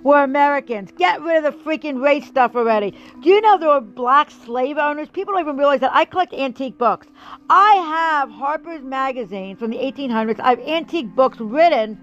We're 0.03 0.23
Americans. 0.23 0.91
Get 0.99 1.23
rid 1.23 1.43
of 1.43 1.45
the 1.45 1.59
freaking 1.65 2.03
race 2.03 2.27
stuff 2.27 2.55
already. 2.55 2.95
Do 3.23 3.31
you 3.31 3.41
know 3.41 3.59
there 3.59 3.71
were 3.71 3.81
black 3.81 4.31
slave 4.31 4.77
owners? 4.77 5.09
People 5.09 5.33
don't 5.33 5.43
even 5.43 5.57
realize 5.57 5.81
that. 5.81 5.95
I 5.95 6.05
collect 6.05 6.35
antique 6.35 6.77
books. 6.77 7.07
I 7.49 7.75
have 7.75 8.31
Harper's 8.31 8.83
Magazine 8.83 9.57
from 9.57 9.71
the 9.71 9.79
1800s. 9.79 10.41
I 10.41 10.51
have 10.51 10.61
antique 10.61 11.15
books 11.15 11.41
written 11.41 11.99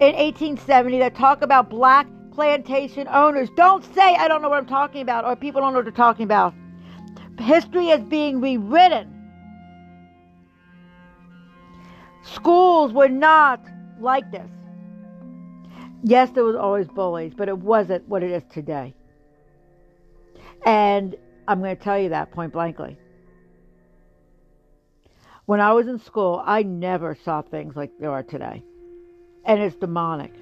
in 0.00 0.14
1870 0.16 0.98
that 0.98 1.14
talk 1.14 1.42
about 1.42 1.70
black 1.70 2.08
plantation 2.32 3.06
owners. 3.08 3.50
Don't 3.56 3.84
say 3.94 4.16
I 4.16 4.26
don't 4.26 4.42
know 4.42 4.48
what 4.48 4.58
I'm 4.58 4.66
talking 4.66 5.02
about 5.02 5.24
or 5.24 5.36
people 5.36 5.60
don't 5.60 5.72
know 5.72 5.78
what 5.78 5.84
they're 5.84 5.92
talking 5.92 6.24
about. 6.24 6.54
History 7.40 7.88
is 7.88 8.02
being 8.02 8.40
rewritten. 8.40 9.16
Schools 12.22 12.92
were 12.92 13.08
not 13.08 13.60
like 13.98 14.30
this. 14.30 14.48
Yes, 16.02 16.30
there 16.30 16.44
was 16.44 16.56
always 16.56 16.88
bullies, 16.88 17.32
but 17.36 17.48
it 17.48 17.58
wasn't 17.58 18.08
what 18.08 18.22
it 18.22 18.30
is 18.30 18.42
today. 18.50 18.94
And 20.64 21.16
I'm 21.48 21.60
going 21.60 21.76
to 21.76 21.82
tell 21.82 21.98
you 21.98 22.10
that 22.10 22.30
point 22.30 22.52
blankly. 22.52 22.98
When 25.46 25.60
I 25.60 25.72
was 25.72 25.88
in 25.88 25.98
school, 25.98 26.42
I 26.44 26.62
never 26.62 27.16
saw 27.24 27.42
things 27.42 27.74
like 27.74 27.90
there 27.98 28.12
are 28.12 28.22
today. 28.22 28.62
And 29.44 29.60
it's 29.60 29.76
demonic. 29.76 30.32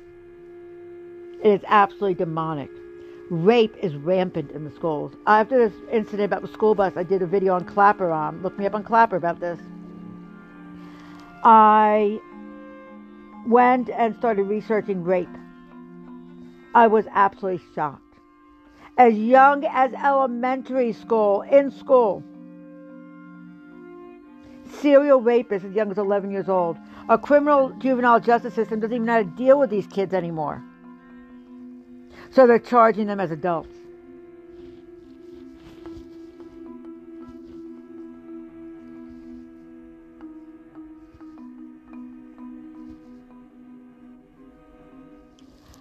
It 1.43 1.49
is 1.49 1.61
absolutely 1.67 2.15
demonic. 2.15 2.71
Rape 3.31 3.77
is 3.83 3.95
rampant 3.95 4.53
in 4.53 4.65
the 4.65 4.71
schools. 4.71 5.13
After 5.27 5.69
this 5.69 5.79
incident 5.93 6.25
about 6.25 6.43
the 6.43 6.49
school 6.49 6.75
bus, 6.75 6.97
I 6.97 7.03
did 7.03 7.21
a 7.21 7.27
video 7.27 7.55
on 7.55 7.65
Clapper. 7.65 8.11
Um, 8.11 8.43
look 8.43 8.59
me 8.59 8.67
up 8.67 8.75
on 8.75 8.83
Clapper 8.83 9.17
about 9.17 9.39
this. 9.39 9.59
I 11.45 12.21
went 13.47 13.91
and 13.91 14.17
started 14.17 14.45
researching 14.45 15.05
rape. 15.05 15.29
I 16.75 16.87
was 16.87 17.07
absolutely 17.13 17.65
shocked. 17.75 18.03
As 18.97 19.15
young 19.15 19.65
as 19.65 19.93
elementary 19.93 20.93
school, 20.93 21.43
in 21.43 21.71
school, 21.71 22.23
serial 24.81 25.21
rapists 25.21 25.65
as 25.65 25.73
young 25.73 25.91
as 25.91 25.99
11 25.99 26.31
years 26.31 26.49
old. 26.49 26.79
Our 27.09 27.19
criminal 27.19 27.71
juvenile 27.79 28.21
justice 28.21 28.55
system 28.55 28.81
doesn't 28.81 28.95
even 28.95 29.07
know 29.07 29.13
how 29.13 29.19
to 29.19 29.25
deal 29.25 29.59
with 29.59 29.71
these 29.71 29.87
kids 29.87 30.15
anymore. 30.15 30.63
So 32.31 32.47
they're 32.47 32.59
charging 32.59 33.07
them 33.07 33.21
as 33.21 33.31
adults. 33.31 33.69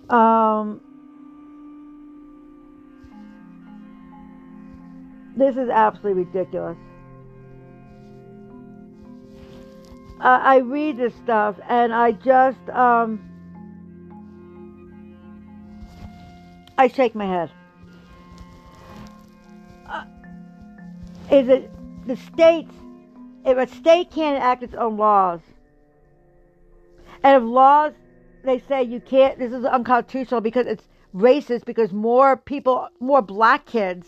Um, 0.10 0.80
this 5.36 5.58
is 5.58 5.70
absolutely 5.70 6.24
ridiculous. 6.24 6.78
Uh, 10.20 10.40
I 10.42 10.58
read 10.58 10.98
this 10.98 11.14
stuff 11.16 11.60
and 11.70 11.94
I 11.94 12.14
just, 12.14 12.70
um, 12.70 13.20
I 16.78 16.88
shake 16.88 17.16
my 17.16 17.26
head. 17.26 17.52
Uh, 19.90 20.04
is 21.32 21.48
it 21.48 21.72
the 22.08 22.16
states? 22.16 22.74
If 23.46 23.58
a 23.58 23.68
state 23.76 24.12
can't 24.12 24.36
enact 24.36 24.64
its 24.64 24.76
own 24.76 24.98
laws, 24.98 25.40
and 27.24 27.42
if 27.42 27.50
laws 27.50 27.94
they 28.44 28.60
say 28.60 28.84
you 28.84 29.00
can't, 29.00 29.40
this 29.40 29.54
is 29.54 29.66
unconstitutional 29.66 30.42
because 30.42 30.68
it's 30.68 30.88
racist 31.16 31.66
because 31.66 31.92
more 31.92 32.38
people, 32.38 32.88
more 33.00 33.22
black 33.22 33.66
kids 33.66 34.08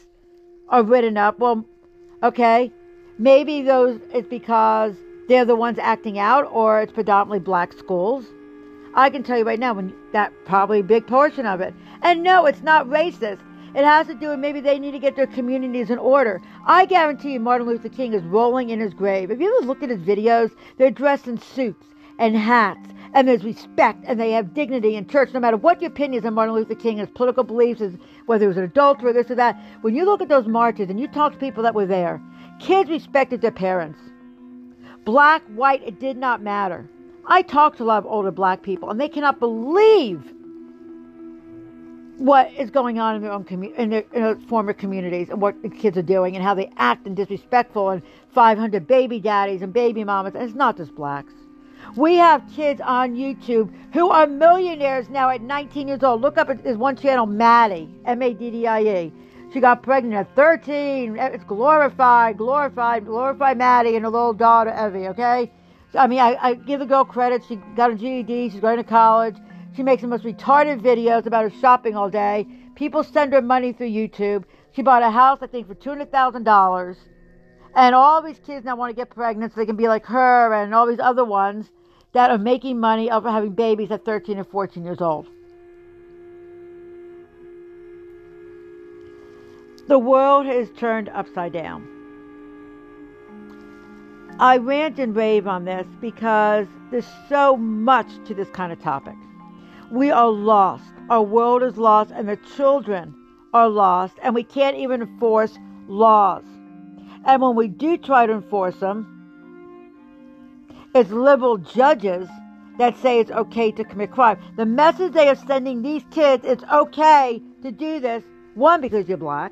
are 0.69 0.83
written 0.83 1.17
up. 1.17 1.39
Well, 1.39 1.65
okay, 2.21 2.71
maybe 3.17 3.61
those 3.61 3.99
it's 4.13 4.27
because 4.27 4.95
they're 5.27 5.45
the 5.45 5.55
ones 5.55 5.79
acting 5.79 6.19
out, 6.19 6.47
or 6.51 6.81
it's 6.81 6.91
predominantly 6.91 7.39
black 7.39 7.73
schools. 7.73 8.25
I 8.93 9.09
can 9.09 9.23
tell 9.23 9.37
you 9.37 9.43
right 9.43 9.59
now, 9.59 9.73
when 9.73 9.93
that 10.13 10.33
probably 10.45 10.79
a 10.79 10.83
big 10.83 11.07
portion 11.07 11.45
of 11.45 11.61
it. 11.61 11.73
And 12.01 12.23
no, 12.23 12.45
it's 12.45 12.61
not 12.61 12.87
racist. 12.87 13.39
It 13.75 13.83
has 13.83 14.07
to 14.07 14.15
do 14.15 14.29
with 14.29 14.39
maybe 14.39 14.61
they 14.61 14.79
need 14.79 14.91
to 14.91 14.99
get 14.99 15.15
their 15.15 15.27
communities 15.27 15.91
in 15.91 15.99
order. 15.99 16.41
I 16.65 16.85
guarantee 16.85 17.33
you, 17.33 17.39
Martin 17.39 17.67
Luther 17.67 17.89
King 17.89 18.13
is 18.13 18.23
rolling 18.23 18.71
in 18.71 18.79
his 18.79 18.93
grave. 18.93 19.29
If 19.29 19.39
you 19.39 19.55
ever 19.57 19.67
looked 19.67 19.83
at 19.83 19.89
his 19.89 19.99
videos, 19.99 20.51
they're 20.77 20.89
dressed 20.89 21.27
in 21.27 21.39
suits 21.39 21.85
and 22.17 22.35
hats 22.35 22.89
and 23.13 23.27
there's 23.27 23.43
respect 23.43 24.03
and 24.07 24.19
they 24.19 24.31
have 24.31 24.53
dignity 24.53 24.95
in 24.95 25.07
church 25.07 25.33
no 25.33 25.39
matter 25.39 25.57
what 25.57 25.81
your 25.81 25.91
opinions 25.91 26.25
on 26.25 26.33
Martin 26.33 26.55
Luther 26.55 26.75
King, 26.75 26.97
his 26.97 27.09
political 27.09 27.43
beliefs, 27.43 27.79
his, 27.79 27.93
whether 28.25 28.43
he 28.43 28.47
was 28.47 28.57
an 28.57 28.63
adulterer, 28.63 29.13
this 29.13 29.31
or 29.31 29.35
that. 29.35 29.59
When 29.81 29.95
you 29.95 30.05
look 30.05 30.21
at 30.21 30.29
those 30.29 30.47
marches 30.47 30.89
and 30.89 30.99
you 30.99 31.07
talk 31.07 31.33
to 31.33 31.39
people 31.39 31.63
that 31.63 31.75
were 31.75 31.85
there, 31.85 32.21
kids 32.59 32.89
respected 32.89 33.41
their 33.41 33.51
parents. 33.51 33.99
Black, 35.05 35.43
white, 35.55 35.81
it 35.85 35.99
did 35.99 36.17
not 36.17 36.41
matter. 36.41 36.89
I 37.29 37.43
talk 37.43 37.77
to 37.77 37.83
a 37.83 37.85
lot 37.85 37.99
of 37.99 38.07
older 38.07 38.31
black 38.31 38.63
people 38.63 38.89
and 38.89 38.99
they 38.99 39.07
cannot 39.07 39.39
believe 39.39 40.33
what 42.17 42.51
is 42.53 42.71
going 42.71 42.99
on 42.99 43.15
in 43.15 43.21
their 43.21 43.31
own 43.31 43.45
commu- 43.45 43.73
in, 43.75 43.91
their, 43.91 44.03
in 44.13 44.23
their 44.23 44.35
former 44.47 44.73
communities 44.73 45.29
and 45.29 45.39
what 45.39 45.61
the 45.61 45.69
kids 45.69 45.95
are 45.95 46.01
doing 46.01 46.35
and 46.35 46.43
how 46.43 46.55
they 46.55 46.71
act 46.77 47.05
and 47.05 47.15
disrespectful 47.15 47.91
and 47.91 48.01
500 48.33 48.87
baby 48.87 49.19
daddies 49.19 49.61
and 49.61 49.71
baby 49.71 50.03
mamas. 50.03 50.33
And 50.33 50.43
it's 50.43 50.55
not 50.55 50.75
just 50.75 50.95
blacks. 50.95 51.31
We 51.95 52.15
have 52.15 52.43
kids 52.55 52.81
on 52.83 53.15
YouTube 53.15 53.71
who 53.93 54.09
are 54.09 54.25
millionaires 54.25 55.07
now 55.07 55.29
at 55.29 55.41
19 55.41 55.87
years 55.87 56.03
old. 56.03 56.21
Look 56.21 56.37
up 56.37 56.47
this 56.63 56.77
one 56.77 56.95
channel, 56.95 57.27
Maddie, 57.27 57.89
M 58.05 58.21
A 58.23 58.33
D 58.33 58.49
D 58.49 58.67
I 58.67 58.81
E. 58.81 59.13
She 59.53 59.59
got 59.59 59.81
pregnant 59.81 60.15
at 60.15 60.35
13. 60.35 61.17
It's 61.17 61.43
glorified, 61.45 62.37
glorified, 62.37 63.05
glorified 63.05 63.57
Maddie 63.57 63.95
and 63.95 64.03
her 64.03 64.11
little 64.11 64.33
daughter, 64.33 64.71
Evie, 64.71 65.07
okay? 65.07 65.51
I 65.95 66.07
mean, 66.07 66.19
I, 66.19 66.37
I 66.39 66.53
give 66.53 66.79
the 66.79 66.85
girl 66.85 67.03
credit. 67.03 67.43
She 67.47 67.55
got 67.75 67.91
a 67.91 67.95
GED. 67.95 68.49
She's 68.49 68.61
going 68.61 68.77
to 68.77 68.83
college. 68.83 69.35
She 69.75 69.83
makes 69.83 70.01
the 70.01 70.07
most 70.07 70.23
retarded 70.23 70.81
videos 70.81 71.25
about 71.25 71.43
her 71.43 71.59
shopping 71.59 71.95
all 71.95 72.09
day. 72.09 72.47
People 72.75 73.03
send 73.03 73.33
her 73.33 73.41
money 73.41 73.73
through 73.73 73.89
YouTube. 73.89 74.43
She 74.71 74.81
bought 74.81 75.03
a 75.03 75.09
house, 75.09 75.39
I 75.41 75.47
think, 75.47 75.67
for 75.67 75.75
$200,000. 75.75 76.97
And 77.75 77.95
all 77.95 78.21
these 78.21 78.39
kids 78.39 78.65
now 78.65 78.75
want 78.75 78.89
to 78.91 78.95
get 78.95 79.09
pregnant 79.09 79.53
so 79.53 79.59
they 79.59 79.65
can 79.65 79.75
be 79.75 79.87
like 79.87 80.05
her 80.05 80.53
and 80.53 80.73
all 80.73 80.87
these 80.87 80.99
other 80.99 81.25
ones 81.25 81.69
that 82.13 82.31
are 82.31 82.37
making 82.37 82.79
money 82.79 83.09
of 83.09 83.23
having 83.23 83.53
babies 83.53 83.91
at 83.91 84.05
13 84.05 84.37
and 84.37 84.47
14 84.47 84.83
years 84.83 85.01
old. 85.01 85.27
The 89.87 89.99
world 89.99 90.47
is 90.47 90.69
turned 90.77 91.09
upside 91.09 91.53
down. 91.53 91.98
I 94.39 94.55
rant 94.55 94.99
and 94.99 95.13
rave 95.13 95.47
on 95.47 95.65
this 95.65 95.85
because 95.99 96.65
there's 96.91 97.05
so 97.27 97.57
much 97.57 98.07
to 98.25 98.33
this 98.33 98.49
kind 98.51 98.71
of 98.71 98.81
topic. 98.81 99.15
We 99.91 100.11
are 100.11 100.29
lost. 100.29 100.85
Our 101.09 101.23
world 101.23 101.61
is 101.61 101.75
lost, 101.75 102.11
and 102.11 102.29
the 102.29 102.37
children 102.55 103.13
are 103.53 103.67
lost, 103.67 104.13
and 104.23 104.33
we 104.33 104.43
can't 104.43 104.77
even 104.77 105.01
enforce 105.01 105.57
laws. 105.89 106.45
And 107.25 107.41
when 107.41 107.55
we 107.55 107.67
do 107.67 107.97
try 107.97 108.27
to 108.27 108.33
enforce 108.33 108.77
them, 108.77 109.15
it's 110.95 111.09
liberal 111.09 111.57
judges 111.57 112.29
that 112.77 112.97
say 112.97 113.19
it's 113.19 113.31
okay 113.31 113.73
to 113.73 113.83
commit 113.83 114.11
crime. 114.11 114.39
The 114.55 114.65
message 114.65 115.11
they 115.11 115.27
are 115.27 115.35
sending 115.35 115.81
these 115.81 116.03
kids, 116.11 116.45
it's 116.45 116.63
okay 116.71 117.41
to 117.61 117.71
do 117.73 117.99
this, 117.99 118.23
one, 118.55 118.79
because 118.79 119.09
you're 119.09 119.17
black, 119.17 119.51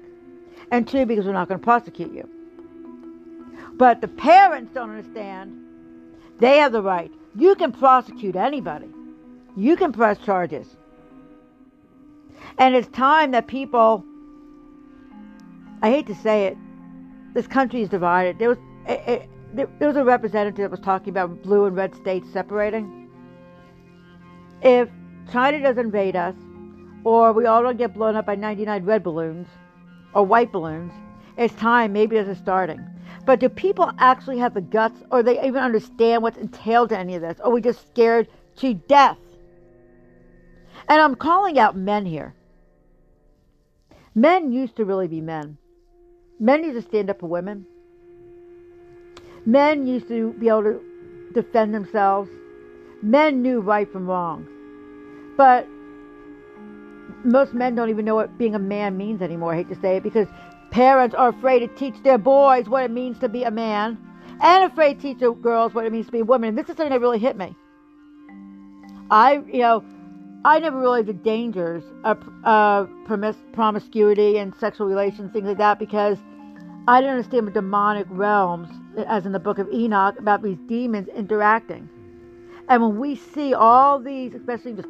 and 0.71 0.87
two, 0.87 1.05
because 1.05 1.25
we're 1.25 1.33
not 1.33 1.49
going 1.49 1.59
to 1.59 1.63
prosecute 1.63 2.13
you. 2.13 2.36
But 3.77 4.01
the 4.01 4.07
parents 4.07 4.73
don't 4.73 4.89
understand. 4.89 5.55
They 6.39 6.57
have 6.57 6.71
the 6.71 6.81
right. 6.81 7.11
You 7.35 7.55
can 7.55 7.71
prosecute 7.71 8.35
anybody. 8.35 8.89
You 9.55 9.75
can 9.75 9.91
press 9.91 10.17
charges. 10.19 10.67
And 12.57 12.75
it's 12.75 12.87
time 12.87 13.31
that 13.31 13.47
people, 13.47 14.03
I 15.81 15.91
hate 15.91 16.07
to 16.07 16.15
say 16.15 16.47
it, 16.47 16.57
this 17.33 17.45
country 17.45 17.81
is 17.81 17.89
divided. 17.89 18.39
There 18.39 18.49
was, 18.49 18.57
eh, 18.87 18.93
eh, 18.93 19.13
it, 19.13 19.29
it, 19.55 19.79
there, 19.79 19.87
was 19.87 19.97
a 19.97 20.03
representative 20.03 20.57
that 20.57 20.71
was 20.71 20.79
talking 20.79 21.09
about 21.09 21.43
blue 21.43 21.65
and 21.65 21.75
red 21.75 21.95
states 21.95 22.27
separating. 22.33 23.09
If 24.63 24.89
China 25.31 25.61
does 25.61 25.77
invade 25.77 26.15
us, 26.15 26.35
or 27.03 27.31
we 27.31 27.45
all 27.45 27.61
don't 27.61 27.77
get 27.77 27.93
blown 27.93 28.15
up 28.15 28.25
by 28.25 28.35
99 28.35 28.85
red 28.85 29.03
balloons 29.03 29.47
or 30.13 30.23
white 30.23 30.51
balloons, 30.51 30.91
it's 31.37 31.53
time. 31.55 31.93
Maybe 31.93 32.15
this 32.15 32.27
is 32.27 32.37
starting. 32.39 32.83
But 33.27 33.41
do 33.41 33.49
people 33.49 33.91
actually 33.99 34.37
have 34.37 34.53
the 34.53 34.61
guts, 34.61 35.03
or 35.11 35.21
they 35.21 35.45
even 35.45 35.61
understand 35.61 36.23
what's 36.23 36.37
entailed 36.37 36.89
to 36.89 36.97
any 36.97 37.13
of 37.15 37.21
this? 37.21 37.37
Or 37.41 37.47
are 37.47 37.51
we 37.51 37.59
just 37.59 37.85
scared 37.89 38.29
to 38.55 38.73
death? 38.73 39.17
And 40.87 41.01
I'm 41.01 41.13
calling 41.13 41.59
out 41.59 41.75
men 41.75 42.05
here. 42.05 42.33
Men 44.15 44.53
used 44.53 44.77
to 44.77 44.85
really 44.85 45.09
be 45.09 45.19
men. 45.19 45.57
Men 46.39 46.63
used 46.63 46.81
to 46.81 46.87
stand 46.87 47.09
up 47.09 47.19
for 47.19 47.27
women. 47.27 47.65
Men 49.45 49.85
used 49.85 50.07
to 50.07 50.31
be 50.39 50.47
able 50.47 50.63
to 50.63 50.81
defend 51.33 51.75
themselves. 51.75 52.29
Men 53.01 53.41
knew 53.41 53.59
right 53.59 53.91
from 53.91 54.07
wrong. 54.07 54.47
But 55.35 55.67
most 57.25 57.53
men 57.53 57.75
don't 57.75 57.89
even 57.89 58.05
know 58.05 58.15
what 58.15 58.37
being 58.37 58.55
a 58.55 58.59
man 58.59 58.95
means 58.95 59.21
anymore. 59.21 59.51
I 59.51 59.57
hate 59.57 59.69
to 59.69 59.81
say 59.81 59.97
it 59.97 60.03
because 60.03 60.29
parents 60.71 61.15
are 61.15 61.29
afraid 61.29 61.59
to 61.59 61.67
teach 61.67 61.95
their 62.03 62.17
boys 62.17 62.67
what 62.67 62.83
it 62.83 62.91
means 62.91 63.19
to 63.19 63.29
be 63.29 63.43
a 63.43 63.51
man 63.51 63.97
and 64.41 64.63
afraid 64.71 64.95
to 64.95 65.01
teach 65.01 65.19
their 65.19 65.33
girls 65.33 65.73
what 65.73 65.85
it 65.85 65.91
means 65.91 66.05
to 66.07 66.11
be 66.11 66.19
a 66.19 66.25
woman. 66.25 66.49
And 66.49 66.57
this 66.57 66.63
is 66.69 66.77
something 66.77 66.89
that 66.89 66.99
really 66.99 67.19
hit 67.19 67.37
me. 67.37 67.55
I, 69.09 69.41
you 69.51 69.59
know, 69.59 69.83
I 70.45 70.59
never 70.59 70.79
realized 70.79 71.07
the 71.07 71.13
dangers 71.13 71.83
of 72.03 72.17
uh, 72.43 72.85
promiscuity 73.53 74.37
and 74.37 74.53
sexual 74.55 74.87
relations, 74.87 75.31
things 75.33 75.47
like 75.47 75.57
that, 75.57 75.79
because 75.79 76.17
I 76.87 77.01
didn't 77.01 77.17
understand 77.17 77.47
the 77.47 77.51
demonic 77.51 78.07
realms, 78.09 78.69
as 79.07 79.25
in 79.25 79.31
the 79.31 79.39
book 79.39 79.59
of 79.59 79.67
Enoch, 79.73 80.19
about 80.19 80.41
these 80.41 80.57
demons 80.67 81.07
interacting. 81.09 81.89
And 82.69 82.81
when 82.81 82.99
we 82.99 83.15
see 83.15 83.53
all 83.53 83.99
these, 83.99 84.33
especially 84.33 84.73
the 84.73 84.85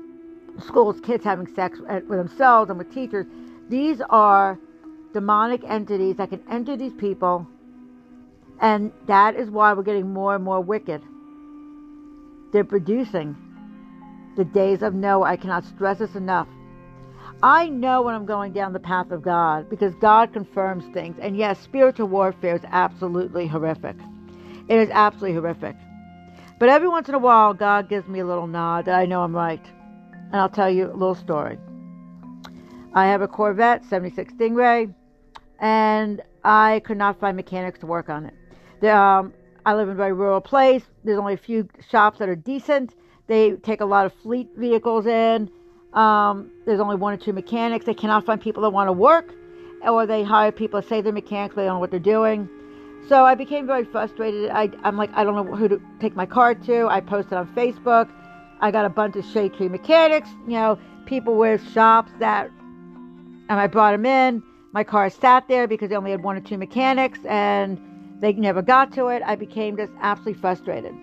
schools, 0.59 0.99
kids 1.01 1.23
having 1.23 1.47
sex 1.55 1.79
with 1.79 2.17
themselves 2.17 2.69
and 2.69 2.77
with 2.77 2.93
teachers, 2.93 3.25
these 3.69 4.01
are 4.09 4.59
demonic 5.17 5.63
entities 5.63 6.17
that 6.17 6.29
can 6.29 6.43
enter 6.47 6.77
these 6.77 6.93
people, 6.93 7.47
and 8.61 8.91
that 9.07 9.35
is 9.35 9.49
why 9.49 9.73
we're 9.73 9.81
getting 9.81 10.13
more 10.13 10.35
and 10.35 10.43
more 10.43 10.61
wicked. 10.61 11.01
They're 12.53 12.63
producing 12.63 13.35
the 14.35 14.45
days 14.45 14.83
of 14.83 14.93
Noah. 14.93 15.25
I 15.25 15.35
cannot 15.35 15.65
stress 15.65 15.97
this 15.97 16.13
enough. 16.13 16.47
I 17.41 17.67
know 17.67 18.03
when 18.03 18.13
I'm 18.13 18.27
going 18.27 18.53
down 18.53 18.73
the 18.73 18.79
path 18.79 19.09
of 19.09 19.23
God 19.23 19.71
because 19.71 19.95
God 19.95 20.33
confirms 20.33 20.85
things. 20.93 21.17
And 21.19 21.35
yes, 21.35 21.59
spiritual 21.59 22.09
warfare 22.09 22.55
is 22.55 22.61
absolutely 22.65 23.47
horrific. 23.47 23.95
It 24.69 24.77
is 24.77 24.91
absolutely 24.91 25.33
horrific. 25.33 25.75
But 26.59 26.69
every 26.69 26.89
once 26.89 27.09
in 27.09 27.15
a 27.15 27.19
while, 27.19 27.55
God 27.55 27.89
gives 27.89 28.07
me 28.07 28.19
a 28.19 28.25
little 28.25 28.45
nod 28.45 28.85
that 28.85 28.99
I 28.99 29.07
know 29.07 29.23
I'm 29.23 29.35
right. 29.35 29.65
And 30.31 30.35
I'll 30.35 30.47
tell 30.47 30.69
you 30.69 30.91
a 30.91 30.93
little 30.93 31.15
story. 31.15 31.57
I 32.93 33.07
have 33.07 33.21
a 33.21 33.27
Corvette 33.27 33.85
76 33.85 34.33
Stingray, 34.33 34.93
and 35.59 36.21
I 36.43 36.81
could 36.85 36.97
not 36.97 37.19
find 37.19 37.35
mechanics 37.35 37.79
to 37.79 37.85
work 37.85 38.09
on 38.09 38.25
it. 38.25 38.33
The, 38.81 38.95
um, 38.95 39.33
I 39.65 39.73
live 39.73 39.89
in 39.89 39.93
a 39.93 39.97
very 39.97 40.13
rural 40.13 40.41
place. 40.41 40.83
There's 41.03 41.17
only 41.17 41.33
a 41.33 41.37
few 41.37 41.67
shops 41.89 42.19
that 42.19 42.29
are 42.29 42.35
decent. 42.35 42.95
They 43.27 43.51
take 43.51 43.81
a 43.81 43.85
lot 43.85 44.05
of 44.05 44.13
fleet 44.13 44.49
vehicles 44.55 45.05
in. 45.05 45.49
Um, 45.93 46.51
there's 46.65 46.79
only 46.79 46.95
one 46.95 47.13
or 47.13 47.17
two 47.17 47.33
mechanics. 47.33 47.85
They 47.85 47.93
cannot 47.93 48.25
find 48.25 48.39
people 48.39 48.63
that 48.63 48.69
want 48.69 48.87
to 48.87 48.93
work, 48.93 49.33
or 49.81 50.05
they 50.05 50.23
hire 50.23 50.51
people 50.51 50.81
to 50.81 50.87
say 50.87 51.01
they're 51.01 51.11
mechanics, 51.11 51.55
they 51.55 51.63
don't 51.65 51.75
know 51.75 51.79
what 51.79 51.91
they're 51.91 51.99
doing. 51.99 52.47
So 53.07 53.23
I 53.23 53.35
became 53.35 53.65
very 53.65 53.85
frustrated. 53.85 54.49
I, 54.49 54.69
am 54.83 54.97
like, 54.97 55.09
I 55.13 55.23
don't 55.23 55.35
know 55.35 55.55
who 55.55 55.67
to 55.69 55.81
take 55.99 56.15
my 56.15 56.25
car 56.25 56.55
to. 56.55 56.87
I 56.87 56.99
posted 56.99 57.33
on 57.33 57.47
Facebook. 57.55 58.09
I 58.59 58.71
got 58.71 58.85
a 58.85 58.89
bunch 58.89 59.15
of 59.15 59.31
tree 59.31 59.69
mechanics, 59.69 60.29
you 60.45 60.53
know, 60.53 60.79
people 61.05 61.35
with 61.35 61.61
shops 61.71 62.11
that, 62.19 62.49
and 63.49 63.59
I 63.59 63.67
brought 63.67 63.91
them 63.91 64.05
in. 64.05 64.43
My 64.71 64.83
car 64.83 65.09
sat 65.09 65.47
there 65.47 65.67
because 65.67 65.89
they 65.89 65.95
only 65.95 66.11
had 66.11 66.23
one 66.23 66.37
or 66.37 66.41
two 66.41 66.57
mechanics 66.57 67.19
and 67.25 67.79
they 68.19 68.33
never 68.33 68.61
got 68.61 68.93
to 68.93 69.07
it. 69.07 69.23
I 69.25 69.35
became 69.35 69.77
just 69.77 69.91
absolutely 70.01 70.39
frustrated 70.41 70.93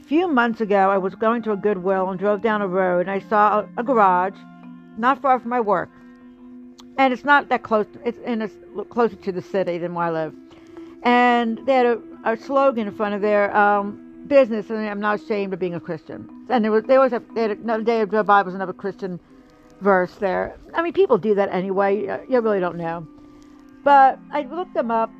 A 0.00 0.04
few 0.04 0.28
months 0.28 0.60
ago, 0.60 0.90
I 0.90 0.98
was 0.98 1.14
going 1.14 1.42
to 1.42 1.52
a 1.52 1.56
Goodwill 1.56 2.10
and 2.10 2.18
drove 2.18 2.42
down 2.42 2.62
a 2.62 2.68
road 2.68 3.00
and 3.00 3.10
I 3.10 3.20
saw 3.28 3.60
a, 3.60 3.68
a 3.78 3.82
garage 3.82 4.36
not 4.96 5.20
far 5.22 5.38
from 5.40 5.50
my 5.50 5.60
work. 5.60 5.90
And 6.98 7.12
it's 7.12 7.24
not 7.24 7.48
that 7.48 7.62
close, 7.62 7.86
it's 8.04 8.18
in 8.18 8.42
a, 8.42 8.48
closer 8.84 9.16
to 9.16 9.32
the 9.32 9.42
city 9.42 9.78
than 9.78 9.94
where 9.94 10.06
I 10.06 10.10
live. 10.10 10.34
And 11.02 11.58
they 11.66 11.74
had 11.74 11.86
a, 11.86 12.00
a 12.24 12.36
slogan 12.36 12.88
in 12.88 12.94
front 12.94 13.14
of 13.14 13.22
their 13.22 13.56
um, 13.56 14.24
business, 14.26 14.68
and 14.68 14.78
I'm 14.86 15.00
not 15.00 15.22
ashamed 15.22 15.54
of 15.54 15.58
being 15.58 15.74
a 15.74 15.80
Christian. 15.80 16.28
And 16.50 16.64
there 16.64 16.70
was, 16.70 16.84
they 16.84 16.96
always 16.96 17.12
have, 17.12 17.24
they 17.34 17.42
had 17.42 17.52
another 17.52 17.82
day 17.82 18.02
of 18.02 18.10
drove 18.10 18.26
by 18.26 18.42
was 18.42 18.54
another 18.54 18.74
Christian 18.74 19.18
verse 19.80 20.14
there. 20.16 20.56
I 20.74 20.82
mean, 20.82 20.92
people 20.92 21.18
do 21.18 21.34
that 21.34 21.48
anyway. 21.52 22.24
You 22.28 22.40
really 22.40 22.60
don't 22.60 22.76
know. 22.76 23.06
But 23.82 24.18
I 24.32 24.42
looked 24.42 24.74
them 24.74 24.90
up. 24.90 25.10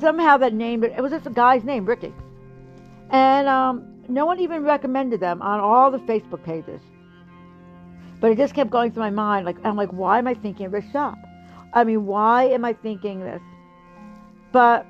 Somehow 0.00 0.36
that 0.38 0.54
name, 0.54 0.82
it 0.82 1.00
was 1.00 1.12
just 1.12 1.26
a 1.26 1.30
guy's 1.30 1.64
name, 1.64 1.84
Ricky. 1.86 2.12
And 3.10 3.48
um, 3.48 4.02
no 4.08 4.26
one 4.26 4.40
even 4.40 4.64
recommended 4.64 5.20
them 5.20 5.40
on 5.42 5.60
all 5.60 5.90
the 5.90 5.98
Facebook 5.98 6.42
pages. 6.44 6.80
But 8.20 8.30
it 8.30 8.38
just 8.38 8.54
kept 8.54 8.70
going 8.70 8.92
through 8.92 9.02
my 9.02 9.10
mind. 9.10 9.46
Like 9.46 9.56
I'm 9.64 9.76
like, 9.76 9.90
why 9.90 10.18
am 10.18 10.26
I 10.26 10.34
thinking 10.34 10.66
of 10.66 10.72
this 10.72 10.84
shop? 10.92 11.18
I 11.72 11.84
mean, 11.84 12.06
why 12.06 12.44
am 12.44 12.64
I 12.64 12.72
thinking 12.72 13.20
this? 13.20 13.42
But 14.52 14.86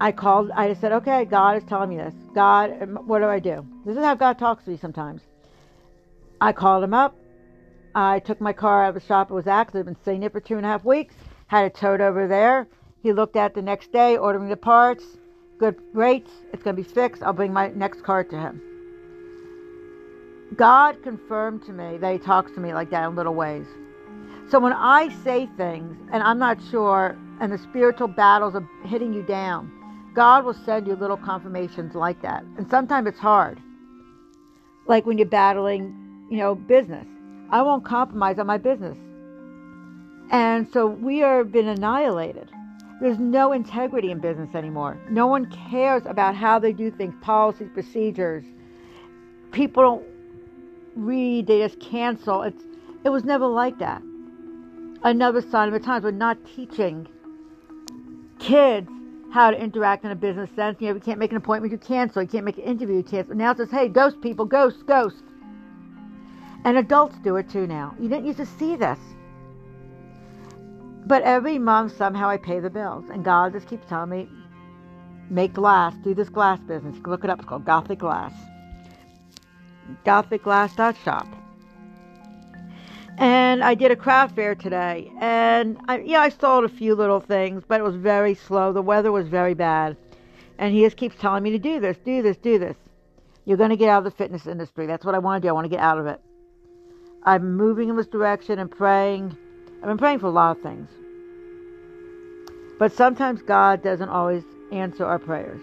I 0.00 0.12
called. 0.12 0.50
I 0.50 0.74
said, 0.74 0.92
okay, 0.92 1.24
God 1.24 1.56
is 1.56 1.64
telling 1.64 1.90
me 1.90 1.96
this. 1.96 2.14
God, 2.34 3.06
what 3.06 3.20
do 3.20 3.26
I 3.26 3.38
do? 3.38 3.66
This 3.86 3.96
is 3.96 4.04
how 4.04 4.14
God 4.14 4.38
talks 4.38 4.64
to 4.64 4.70
me 4.70 4.76
sometimes. 4.76 5.22
I 6.40 6.52
called 6.52 6.84
him 6.84 6.94
up. 6.94 7.16
I 7.98 8.20
took 8.20 8.40
my 8.40 8.52
car 8.52 8.84
out 8.84 8.90
of 8.90 8.94
the 8.94 9.06
shop. 9.06 9.30
It 9.30 9.34
was 9.34 9.46
active. 9.46 9.80
I've 9.80 9.86
been 9.86 9.96
sitting 10.04 10.20
there 10.20 10.30
for 10.30 10.40
two 10.40 10.56
and 10.56 10.64
a 10.64 10.68
half 10.68 10.84
weeks. 10.84 11.14
Had 11.48 11.64
it 11.64 11.74
towed 11.74 12.00
over 12.00 12.28
there. 12.28 12.68
He 13.02 13.12
looked 13.12 13.36
at 13.36 13.54
the 13.54 13.62
next 13.62 13.92
day, 13.92 14.16
ordering 14.16 14.48
the 14.48 14.56
parts 14.56 15.04
good 15.58 15.76
rates. 15.92 16.30
It's 16.52 16.62
going 16.62 16.76
to 16.76 16.82
be 16.82 16.88
fixed. 16.88 17.22
I'll 17.22 17.32
bring 17.32 17.52
my 17.52 17.68
next 17.70 18.02
car 18.02 18.22
to 18.22 18.38
him. 18.38 18.62
God 20.56 21.02
confirmed 21.02 21.64
to 21.66 21.72
me 21.72 21.98
that 21.98 22.12
He 22.12 22.18
talks 22.18 22.52
to 22.52 22.60
me 22.60 22.72
like 22.72 22.90
that 22.90 23.04
in 23.08 23.16
little 23.16 23.34
ways. 23.34 23.66
So 24.48 24.58
when 24.58 24.72
I 24.72 25.08
say 25.24 25.48
things 25.56 25.98
and 26.12 26.22
I'm 26.22 26.38
not 26.38 26.58
sure, 26.70 27.18
and 27.40 27.52
the 27.52 27.58
spiritual 27.58 28.08
battles 28.08 28.54
are 28.54 28.66
hitting 28.84 29.12
you 29.12 29.22
down, 29.22 29.72
God 30.14 30.44
will 30.44 30.54
send 30.54 30.86
you 30.86 30.94
little 30.94 31.16
confirmations 31.16 31.94
like 31.94 32.22
that. 32.22 32.42
And 32.56 32.70
sometimes 32.70 33.08
it's 33.08 33.18
hard. 33.18 33.60
Like 34.86 35.04
when 35.04 35.18
you're 35.18 35.26
battling, 35.26 35.94
you 36.30 36.38
know, 36.38 36.54
business. 36.54 37.06
I 37.50 37.62
won't 37.62 37.84
compromise 37.84 38.38
on 38.38 38.46
my 38.46 38.58
business. 38.58 38.98
And 40.30 40.70
so 40.72 40.86
we 40.86 41.22
are 41.22 41.44
been 41.44 41.68
annihilated. 41.68 42.50
There's 43.00 43.18
no 43.18 43.52
integrity 43.52 44.10
in 44.10 44.18
business 44.18 44.54
anymore. 44.54 44.98
No 45.08 45.26
one 45.26 45.50
cares 45.70 46.02
about 46.04 46.34
how 46.34 46.58
they 46.58 46.72
do 46.72 46.90
things, 46.90 47.14
policies, 47.20 47.68
procedures. 47.72 48.44
People 49.52 49.82
don't 49.82 50.06
read, 50.96 51.46
they 51.46 51.60
just 51.60 51.80
cancel. 51.80 52.42
It's 52.42 52.62
it 53.04 53.10
was 53.10 53.24
never 53.24 53.46
like 53.46 53.78
that. 53.78 54.02
Another 55.04 55.40
sign 55.40 55.68
of 55.68 55.74
the 55.74 55.80
times 55.80 56.04
we're 56.04 56.10
not 56.10 56.36
teaching 56.44 57.08
kids 58.40 58.90
how 59.32 59.50
to 59.50 59.62
interact 59.62 60.04
in 60.04 60.10
a 60.10 60.16
business 60.16 60.50
sense. 60.56 60.78
You 60.80 60.88
know, 60.88 60.94
you 60.94 61.00
can't 61.00 61.18
make 61.18 61.30
an 61.30 61.36
appointment, 61.36 61.72
you 61.72 61.78
cancel. 61.78 62.22
You 62.22 62.28
can't 62.28 62.44
make 62.44 62.58
an 62.58 62.64
interview, 62.64 62.96
you 62.96 63.02
cancel. 63.02 63.36
Now 63.36 63.52
it 63.52 63.58
says, 63.58 63.70
hey, 63.70 63.88
ghost 63.88 64.20
people, 64.20 64.44
ghost, 64.44 64.86
ghost. 64.86 65.22
And 66.64 66.76
adults 66.76 67.16
do 67.22 67.36
it 67.36 67.48
too 67.48 67.66
now. 67.66 67.94
You 68.00 68.08
didn't 68.08 68.26
used 68.26 68.38
to 68.38 68.46
see 68.46 68.76
this. 68.76 68.98
But 71.06 71.22
every 71.22 71.58
month, 71.58 71.96
somehow 71.96 72.28
I 72.28 72.36
pay 72.36 72.60
the 72.60 72.70
bills. 72.70 73.04
And 73.10 73.24
God 73.24 73.52
just 73.52 73.66
keeps 73.68 73.86
telling 73.88 74.10
me, 74.10 74.28
make 75.30 75.54
glass, 75.54 75.94
do 76.04 76.14
this 76.14 76.28
glass 76.28 76.60
business. 76.60 76.96
You 76.96 77.02
can 77.02 77.10
look 77.10 77.24
it 77.24 77.30
up. 77.30 77.38
It's 77.38 77.48
called 77.48 77.64
Gothic 77.64 78.00
Glass. 78.00 78.32
GothicGlass.shop. 80.04 81.26
And 83.16 83.64
I 83.64 83.74
did 83.74 83.90
a 83.90 83.96
craft 83.96 84.36
fair 84.36 84.54
today. 84.54 85.10
And 85.20 85.78
I, 85.88 86.00
yeah, 86.00 86.20
I 86.20 86.28
sold 86.28 86.64
a 86.64 86.68
few 86.68 86.94
little 86.94 87.20
things, 87.20 87.64
but 87.66 87.80
it 87.80 87.84
was 87.84 87.96
very 87.96 88.34
slow. 88.34 88.72
The 88.72 88.82
weather 88.82 89.10
was 89.10 89.26
very 89.28 89.54
bad. 89.54 89.96
And 90.58 90.74
he 90.74 90.82
just 90.82 90.96
keeps 90.96 91.16
telling 91.16 91.42
me 91.42 91.50
to 91.52 91.58
do 91.58 91.80
this, 91.80 91.96
do 92.04 92.22
this, 92.22 92.36
do 92.36 92.58
this. 92.58 92.76
You're 93.44 93.56
going 93.56 93.70
to 93.70 93.76
get 93.76 93.88
out 93.88 93.98
of 93.98 94.04
the 94.04 94.10
fitness 94.10 94.46
industry. 94.46 94.86
That's 94.86 95.04
what 95.04 95.14
I 95.14 95.18
want 95.18 95.42
to 95.42 95.46
do. 95.46 95.48
I 95.48 95.52
want 95.52 95.64
to 95.64 95.70
get 95.70 95.80
out 95.80 95.98
of 95.98 96.06
it. 96.06 96.20
I'm 97.22 97.56
moving 97.56 97.88
in 97.88 97.96
this 97.96 98.06
direction 98.06 98.58
and 98.58 98.70
praying. 98.70 99.36
I've 99.82 99.88
been 99.88 99.98
praying 99.98 100.20
for 100.20 100.26
a 100.26 100.30
lot 100.30 100.56
of 100.56 100.62
things. 100.62 100.88
But 102.78 102.92
sometimes 102.92 103.42
God 103.42 103.82
doesn't 103.82 104.08
always 104.08 104.44
answer 104.70 105.04
our 105.04 105.18
prayers. 105.18 105.60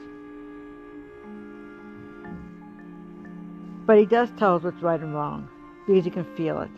But 3.86 3.98
He 3.98 4.06
does 4.06 4.30
tell 4.38 4.56
us 4.56 4.64
what's 4.64 4.82
right 4.82 5.00
and 5.00 5.14
wrong 5.14 5.48
because 5.88 6.06
He 6.06 6.12
can 6.12 6.26
feel 6.36 6.62
it. 6.62 6.72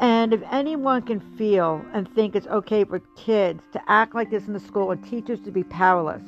And 0.00 0.34
if 0.34 0.42
anyone 0.50 1.02
can 1.02 1.20
feel 1.38 1.84
and 1.92 2.12
think 2.14 2.34
it's 2.34 2.48
okay 2.48 2.84
for 2.84 2.98
kids 3.16 3.62
to 3.72 3.80
act 3.86 4.14
like 4.14 4.30
this 4.30 4.46
in 4.46 4.52
the 4.52 4.60
school 4.60 4.90
and 4.90 5.02
teachers 5.04 5.40
to 5.42 5.50
be 5.50 5.62
powerless, 5.62 6.22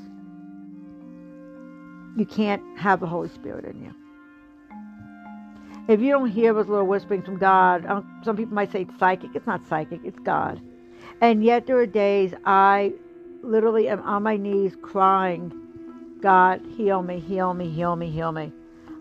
you 2.17 2.25
can't 2.25 2.63
have 2.79 3.01
the 3.01 3.07
Holy 3.07 3.29
Spirit 3.29 3.65
in 3.65 3.83
you. 3.83 3.95
If 5.89 6.01
you 6.01 6.11
don't 6.11 6.31
hear 6.31 6.53
those 6.53 6.67
little 6.67 6.87
whisperings 6.87 7.25
from 7.25 7.39
God, 7.39 7.87
um, 7.87 8.21
some 8.25 8.37
people 8.37 8.55
might 8.55 8.73
say 8.73 8.83
it's 8.83 8.99
psychic. 8.99 9.31
It's 9.35 9.47
not 9.47 9.67
psychic, 9.69 10.01
it's 10.05 10.19
God. 10.19 10.61
And 11.21 11.45
yet 11.45 11.67
there 11.67 11.79
are 11.79 11.87
days 11.87 12.35
I 12.45 12.93
literally 13.43 13.89
am 13.89 14.03
on 14.03 14.25
my 14.25 14.37
knees 14.37 14.77
crying, 14.83 15.53
God, 16.21 16.61
heal 16.77 17.03
me, 17.03 17.21
heal 17.21 17.55
me, 17.55 17.71
heal 17.71 17.95
me, 17.95 18.11
heal 18.11 18.33
me. 18.33 18.53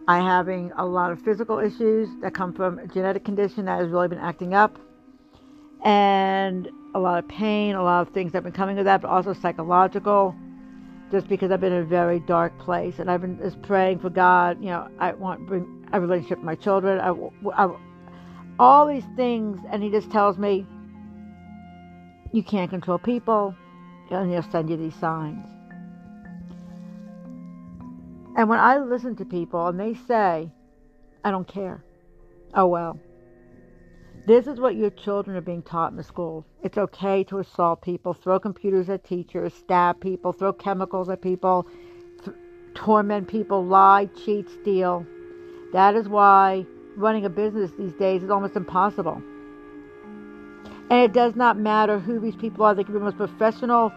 I'm 0.07 0.23
having 0.23 0.71
a 0.77 0.85
lot 0.85 1.11
of 1.11 1.19
physical 1.23 1.57
issues 1.57 2.07
that 2.21 2.35
come 2.35 2.53
from 2.53 2.77
a 2.77 2.87
genetic 2.87 3.25
condition 3.25 3.65
that 3.65 3.79
has 3.79 3.89
really 3.89 4.07
been 4.07 4.19
acting 4.19 4.53
up. 4.53 4.77
And 5.83 6.69
a 6.93 6.99
lot 6.99 7.17
of 7.17 7.27
pain, 7.27 7.75
a 7.75 7.83
lot 7.83 8.07
of 8.07 8.13
things 8.13 8.31
that 8.31 8.37
have 8.37 8.43
been 8.43 8.53
coming 8.53 8.75
with 8.75 8.85
that, 8.85 9.01
but 9.01 9.09
also 9.09 9.33
psychological, 9.33 10.35
just 11.11 11.27
because 11.27 11.51
I've 11.51 11.61
been 11.61 11.73
in 11.73 11.81
a 11.81 11.85
very 11.85 12.19
dark 12.19 12.57
place. 12.59 12.99
And 12.99 13.09
I've 13.09 13.21
been 13.21 13.39
just 13.39 13.61
praying 13.63 13.99
for 13.99 14.11
God, 14.11 14.61
you 14.61 14.69
know, 14.69 14.87
I 14.99 15.13
want 15.13 15.47
bring 15.47 15.74
a 15.93 16.01
relationship 16.01 16.39
with 16.39 16.45
my 16.45 16.55
children. 16.55 16.99
I, 16.99 17.11
I, 17.55 17.75
all 18.59 18.87
these 18.87 19.05
things, 19.15 19.59
and 19.69 19.83
he 19.83 19.89
just 19.89 20.11
tells 20.11 20.37
me, 20.37 20.65
you 22.31 22.43
can't 22.43 22.69
control 22.69 22.97
people, 22.97 23.55
and 24.09 24.31
he'll 24.31 24.43
send 24.43 24.69
you 24.69 24.77
these 24.77 24.95
signs. 24.95 25.47
And 28.37 28.49
when 28.49 28.59
I 28.59 28.77
listen 28.79 29.15
to 29.17 29.25
people 29.25 29.67
and 29.67 29.79
they 29.79 29.93
say, 29.93 30.51
I 31.23 31.31
don't 31.31 31.47
care, 31.47 31.83
oh 32.53 32.67
well. 32.67 32.99
This 34.27 34.47
is 34.47 34.59
what 34.59 34.75
your 34.75 34.89
children 34.89 35.37
are 35.37 35.41
being 35.41 35.61
taught 35.61 35.91
in 35.91 35.97
the 35.97 36.03
schools. 36.03 36.45
It's 36.63 36.77
okay 36.77 37.23
to 37.25 37.39
assault 37.39 37.81
people, 37.81 38.13
throw 38.13 38.39
computers 38.39 38.89
at 38.89 39.03
teachers, 39.03 39.53
stab 39.53 40.01
people, 40.01 40.33
throw 40.33 40.51
chemicals 40.51 41.09
at 41.09 41.21
people, 41.21 41.67
th- 42.23 42.35
torment 42.73 43.27
people, 43.27 43.63
lie, 43.63 44.09
cheat, 44.25 44.49
steal. 44.49 45.05
That 45.75 45.95
is 45.95 46.07
why 46.07 46.65
running 46.95 47.25
a 47.25 47.29
business 47.29 47.69
these 47.77 47.91
days 47.95 48.23
is 48.23 48.29
almost 48.29 48.55
impossible. 48.55 49.21
And 50.89 51.01
it 51.01 51.11
does 51.11 51.35
not 51.35 51.57
matter 51.57 51.99
who 51.99 52.17
these 52.17 52.37
people 52.37 52.63
are. 52.63 52.73
They 52.73 52.85
can 52.85 52.93
be 52.93 52.99
the 52.99 53.03
most 53.03 53.17
professional, 53.17 53.91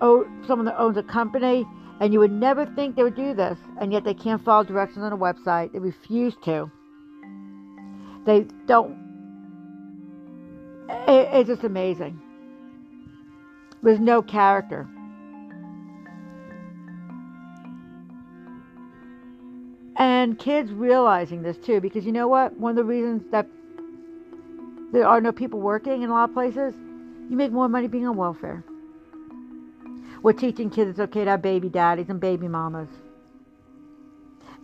someone 0.00 0.64
that 0.64 0.76
owns 0.80 0.96
a 0.96 1.02
company, 1.04 1.64
and 2.00 2.12
you 2.12 2.18
would 2.18 2.32
never 2.32 2.66
think 2.66 2.96
they 2.96 3.04
would 3.04 3.14
do 3.14 3.34
this, 3.34 3.56
and 3.80 3.92
yet 3.92 4.02
they 4.02 4.14
can't 4.14 4.44
follow 4.44 4.64
directions 4.64 5.04
on 5.04 5.12
a 5.12 5.16
website. 5.16 5.72
They 5.72 5.78
refuse 5.78 6.34
to. 6.44 6.68
They 8.26 8.46
don't 8.66 8.98
it, 10.88 11.28
it's 11.32 11.48
just 11.48 11.62
amazing. 11.62 12.20
There's 13.80 14.00
no 14.00 14.22
character. 14.22 14.88
And 19.96 20.38
kids 20.38 20.72
realizing 20.72 21.42
this 21.42 21.58
too, 21.58 21.80
because 21.80 22.04
you 22.04 22.12
know 22.12 22.28
what? 22.28 22.56
One 22.58 22.70
of 22.70 22.76
the 22.76 22.84
reasons 22.84 23.22
that 23.30 23.46
there 24.92 25.06
are 25.06 25.20
no 25.20 25.32
people 25.32 25.60
working 25.60 26.02
in 26.02 26.10
a 26.10 26.12
lot 26.12 26.30
of 26.30 26.34
places, 26.34 26.74
you 27.28 27.36
make 27.36 27.52
more 27.52 27.68
money 27.68 27.88
being 27.88 28.06
on 28.06 28.16
welfare. 28.16 28.64
We're 30.22 30.32
teaching 30.32 30.70
kids 30.70 30.90
it's 30.90 31.00
okay 31.00 31.24
to 31.24 31.30
have 31.30 31.42
baby 31.42 31.68
daddies 31.68 32.08
and 32.08 32.20
baby 32.20 32.48
mamas. 32.48 32.88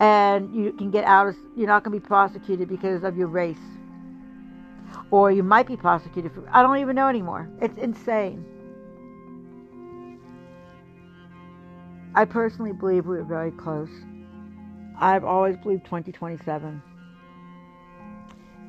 And 0.01 0.55
you 0.55 0.73
can 0.73 0.91
get 0.91 1.05
out 1.05 1.29
of, 1.29 1.37
you're 1.57 1.67
not 1.67 1.83
going 1.83 1.97
to 1.97 2.01
be 2.01 2.07
prosecuted 2.07 2.69
because 2.69 3.03
of 3.03 3.17
your 3.17 3.27
race 3.27 3.59
or 5.11 5.31
you 5.33 5.43
might 5.43 5.67
be 5.67 5.77
prosecuted 5.77 6.33
for 6.33 6.45
I 6.53 6.63
don't 6.63 6.79
even 6.79 6.97
know 6.97 7.09
anymore. 7.09 7.49
It's 7.61 7.77
insane. 7.79 8.45
I 12.15 12.25
personally 12.25 12.73
believe 12.73 13.07
we're 13.07 13.23
very 13.23 13.51
close. 13.53 13.91
I've 15.01 15.25
always 15.25 15.57
believed 15.57 15.85
2027. 15.85 16.83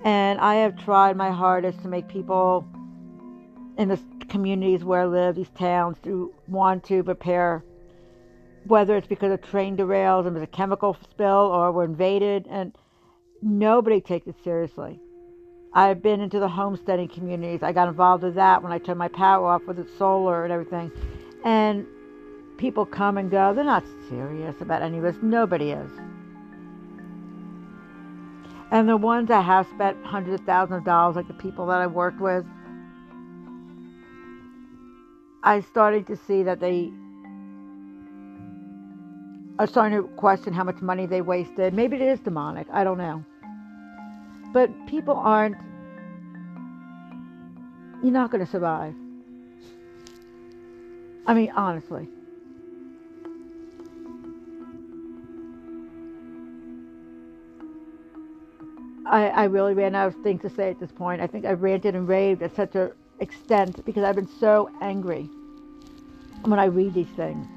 And 0.03 0.39
I 0.39 0.55
have 0.55 0.77
tried 0.83 1.17
my 1.17 1.31
hardest 1.31 1.81
to 1.81 1.87
make 1.87 2.07
people 2.07 2.65
in 3.77 3.89
the 3.89 3.99
communities 4.29 4.83
where 4.83 5.01
I 5.01 5.05
live, 5.05 5.35
these 5.35 5.49
towns, 5.49 5.97
to 6.03 6.33
want 6.47 6.83
to 6.85 7.03
prepare, 7.03 7.63
whether 8.65 8.95
it's 8.95 9.07
because 9.07 9.31
of 9.31 9.41
train 9.41 9.75
derails 9.75 10.25
and 10.25 10.35
there's 10.35 10.43
a 10.43 10.47
chemical 10.47 10.95
spill 11.09 11.27
or 11.27 11.71
we're 11.71 11.85
invaded, 11.85 12.47
and 12.49 12.77
nobody 13.41 13.99
takes 13.99 14.27
it 14.27 14.35
seriously. 14.43 14.99
I've 15.73 16.01
been 16.01 16.19
into 16.19 16.39
the 16.39 16.47
homesteading 16.47 17.09
communities. 17.09 17.61
I 17.61 17.73
got 17.73 17.87
involved 17.87 18.23
with 18.23 18.35
that 18.35 18.63
when 18.63 18.71
I 18.71 18.79
turned 18.79 18.99
my 18.99 19.07
power 19.07 19.47
off 19.47 19.63
with 19.67 19.77
the 19.77 19.87
solar 19.97 20.43
and 20.43 20.51
everything. 20.51 20.91
And 21.43 21.85
people 22.57 22.85
come 22.85 23.17
and 23.17 23.29
go. 23.29 23.53
They're 23.53 23.63
not 23.63 23.85
serious 24.09 24.61
about 24.61 24.81
any 24.81 24.97
of 24.97 25.03
this. 25.03 25.17
Nobody 25.21 25.71
is. 25.71 25.91
And 28.71 28.87
the 28.87 28.97
ones 28.97 29.29
that 29.29 29.43
have 29.43 29.67
spent 29.67 30.05
hundreds 30.05 30.39
of 30.39 30.45
thousands 30.45 30.79
of 30.79 30.85
dollars, 30.85 31.15
like 31.15 31.27
the 31.27 31.33
people 31.33 31.65
that 31.67 31.81
I 31.81 31.87
worked 31.87 32.21
with, 32.21 32.45
I 35.41 35.61
started 35.61 36.05
to 36.07 36.15
see 36.27 36.43
that 36.43 36.59
they 36.59 36.91
are 39.57 39.65
starting 39.67 40.01
to 40.01 40.07
question 40.15 40.53
how 40.53 40.63
much 40.63 40.81
money 40.81 41.05
they 41.05 41.21
wasted. 41.21 41.73
Maybe 41.73 41.95
it 41.95 42.01
is 42.03 42.19
demonic. 42.19 42.67
I 42.71 42.83
don't 42.83 42.97
know. 42.97 43.25
But 44.53 44.69
people 44.87 45.15
aren't, 45.15 45.57
you're 48.03 48.13
not 48.13 48.31
going 48.31 48.45
to 48.45 48.51
survive. 48.51 48.93
I 51.25 51.33
mean, 51.33 51.51
honestly. 51.55 52.07
I, 59.09 59.27
I 59.27 59.43
really 59.45 59.73
ran 59.73 59.95
out 59.95 60.07
of 60.07 60.15
things 60.23 60.41
to 60.43 60.49
say 60.49 60.69
at 60.69 60.79
this 60.79 60.91
point. 60.91 61.21
I 61.21 61.27
think 61.27 61.45
I've 61.45 61.61
ranted 61.61 61.95
and 61.95 62.07
raved 62.07 62.41
at 62.43 62.55
such 62.55 62.75
an 62.75 62.91
extent 63.19 63.83
because 63.85 64.03
I've 64.03 64.15
been 64.15 64.29
so 64.39 64.69
angry 64.81 65.29
when 66.43 66.59
I 66.59 66.65
read 66.65 66.93
these 66.93 67.09
things. 67.15 67.47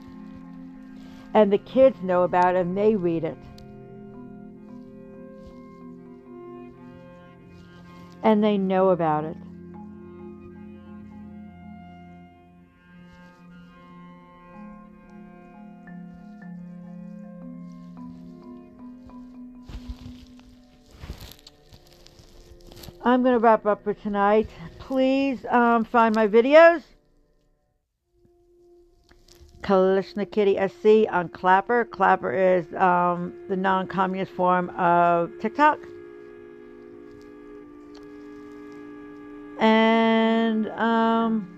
And 1.34 1.52
the 1.52 1.58
kids 1.58 1.96
know 2.02 2.24
about 2.24 2.56
it 2.56 2.60
and 2.60 2.76
they 2.76 2.96
read 2.96 3.24
it. 3.24 3.36
and 8.22 8.42
they 8.42 8.56
know 8.56 8.90
about 8.90 9.24
it. 9.24 9.36
I'm 23.04 23.22
going 23.22 23.34
to 23.34 23.40
wrap 23.40 23.66
up 23.66 23.82
for 23.82 23.94
tonight. 23.94 24.48
Please 24.78 25.44
um, 25.46 25.84
find 25.84 26.14
my 26.14 26.28
videos. 26.28 26.82
Kalishna 29.62 30.30
Kitty 30.30 30.56
SC 30.68 31.12
on 31.12 31.28
Clapper. 31.28 31.84
Clapper 31.84 32.32
is 32.32 32.72
um, 32.74 33.32
the 33.48 33.56
non 33.56 33.86
communist 33.86 34.32
form 34.32 34.70
of 34.70 35.30
TikTok. 35.40 35.78
And 39.60 40.68
um, 40.70 41.48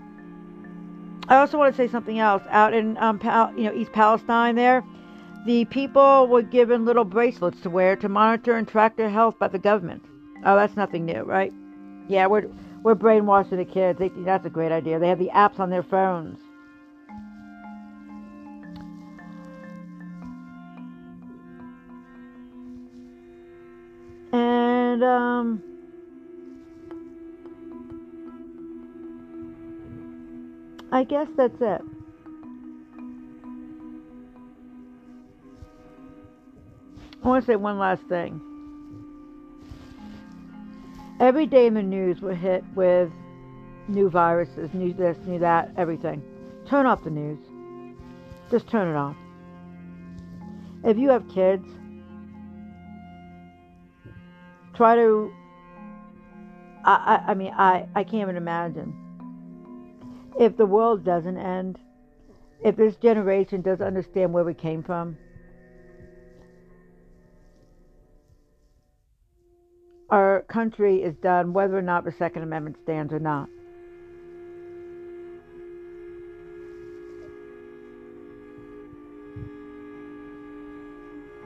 I 1.27 1.37
also 1.37 1.57
want 1.57 1.75
to 1.75 1.77
say 1.77 1.91
something 1.91 2.19
else. 2.19 2.43
Out 2.49 2.73
in 2.73 2.97
um, 2.97 3.17
Pal- 3.19 3.53
you 3.57 3.65
know 3.65 3.73
East 3.73 3.91
Palestine, 3.91 4.55
there, 4.55 4.83
the 5.45 5.65
people 5.65 6.27
were 6.27 6.43
given 6.43 6.85
little 6.85 7.05
bracelets 7.05 7.59
to 7.61 7.69
wear 7.69 7.95
to 7.97 8.09
monitor 8.09 8.55
and 8.55 8.67
track 8.67 8.97
their 8.97 9.09
health 9.09 9.39
by 9.39 9.47
the 9.47 9.59
government. 9.59 10.03
Oh, 10.45 10.55
that's 10.55 10.77
nothing 10.77 11.05
new, 11.05 11.23
right? 11.23 11.51
Yeah, 12.07 12.27
we're 12.27 12.45
we're 12.83 12.93
brainwashing 12.93 13.57
the 13.57 13.65
kids. 13.65 13.97
They 13.97 14.09
that's 14.09 14.45
a 14.45 14.49
great 14.49 14.71
idea. 14.71 14.99
They 14.99 15.09
have 15.09 15.17
the 15.17 15.31
apps 15.33 15.59
on 15.59 15.71
their 15.71 15.81
phones. 15.81 16.39
And 24.31 25.03
um 25.03 25.63
I 30.91 31.03
guess 31.03 31.27
that's 31.35 31.59
it. 31.59 31.81
I 37.23 37.27
want 37.27 37.43
to 37.43 37.51
say 37.51 37.55
one 37.55 37.79
last 37.79 38.03
thing. 38.03 38.54
Every 41.19 41.45
day 41.45 41.65
in 41.65 41.73
the 41.73 41.83
news 41.83 42.21
we're 42.21 42.35
hit 42.35 42.63
with 42.75 43.09
new 43.87 44.09
viruses, 44.09 44.73
new 44.73 44.93
this, 44.93 45.17
new 45.25 45.39
that, 45.39 45.71
everything. 45.77 46.21
Turn 46.67 46.85
off 46.85 47.03
the 47.03 47.09
news. 47.09 47.39
Just 48.51 48.67
turn 48.67 48.89
it 48.93 48.97
off. 48.97 49.15
If 50.83 50.97
you 50.97 51.09
have 51.09 51.27
kids, 51.29 51.65
try 54.73 54.95
to. 54.95 55.31
I, 56.83 56.93
I, 57.27 57.31
I 57.31 57.33
mean, 57.33 57.53
I, 57.53 57.87
I 57.95 58.03
can't 58.03 58.21
even 58.21 58.35
imagine 58.35 58.93
if 60.39 60.57
the 60.57 60.65
world 60.65 61.03
doesn't 61.03 61.37
end, 61.37 61.79
if 62.63 62.75
this 62.75 62.95
generation 62.97 63.61
doesn't 63.61 63.85
understand 63.85 64.33
where 64.33 64.43
we 64.43 64.53
came 64.53 64.83
from, 64.83 65.17
our 70.09 70.45
country 70.49 71.01
is 71.01 71.15
done 71.21 71.53
whether 71.53 71.77
or 71.77 71.81
not 71.81 72.05
the 72.05 72.11
Second 72.11 72.43
Amendment 72.43 72.77
stands 72.83 73.11
or 73.11 73.19
not. 73.19 73.49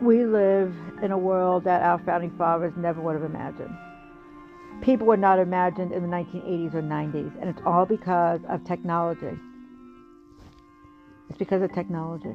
We 0.01 0.25
live 0.25 0.73
in 1.03 1.11
a 1.11 1.17
world 1.17 1.65
that 1.65 1.81
our 1.81 1.99
founding 1.99 2.31
fathers 2.37 2.73
never 2.77 3.01
would 3.01 3.15
have 3.15 3.23
imagined 3.23 3.75
people 4.81 5.07
were 5.07 5.17
not 5.17 5.39
imagined 5.39 5.91
in 5.91 6.01
the 6.01 6.07
1980s 6.07 6.73
or 6.73 6.81
90s. 6.81 7.41
And 7.41 7.49
it's 7.49 7.61
all 7.65 7.85
because 7.85 8.39
of 8.49 8.63
technology. 8.63 9.37
It's 11.29 11.37
because 11.37 11.61
of 11.61 11.73
technology. 11.73 12.33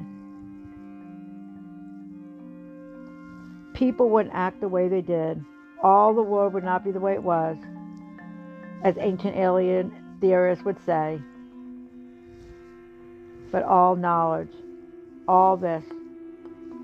People 3.73 4.09
wouldn't 4.09 4.33
act 4.33 4.61
the 4.61 4.69
way 4.69 4.87
they 4.87 5.01
did 5.01 5.43
all 5.81 6.13
the 6.13 6.21
world 6.21 6.53
would 6.53 6.63
not 6.63 6.83
be 6.83 6.91
the 6.91 6.99
way 6.99 7.13
it 7.13 7.23
was, 7.23 7.57
as 8.83 8.95
ancient 8.99 9.35
alien 9.35 10.17
theorists 10.21 10.63
would 10.65 10.77
say, 10.85 11.19
but 13.51 13.63
all 13.63 13.95
knowledge, 13.95 14.51
all 15.27 15.57
this, 15.57 15.83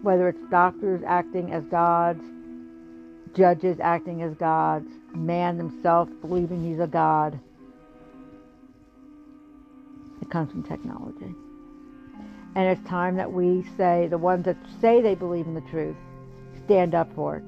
whether 0.02 0.30
it's 0.30 0.40
doctors 0.50 1.02
acting 1.06 1.52
as 1.52 1.64
gods, 1.66 2.24
judges 3.36 3.80
acting 3.80 4.22
as 4.22 4.34
gods, 4.36 4.90
man 5.14 5.58
himself 5.58 6.10
believing 6.22 6.64
he's 6.64 6.80
a 6.80 6.88
god, 6.88 7.40
it 10.22 10.30
comes 10.30 10.52
from 10.52 10.64
technology. 10.64 11.34
And 12.56 12.68
it's 12.68 12.88
time 12.90 13.16
that 13.16 13.32
we 13.32 13.66
say, 13.78 14.08
the 14.08 14.18
ones 14.18 14.46
that 14.46 14.58
say 14.82 15.02
they 15.02 15.16
believe 15.16 15.46
in 15.48 15.54
the 15.54 15.62
truth, 15.62 15.96
stand 16.66 16.94
up 16.94 17.14
for 17.16 17.38
it. 17.38 17.44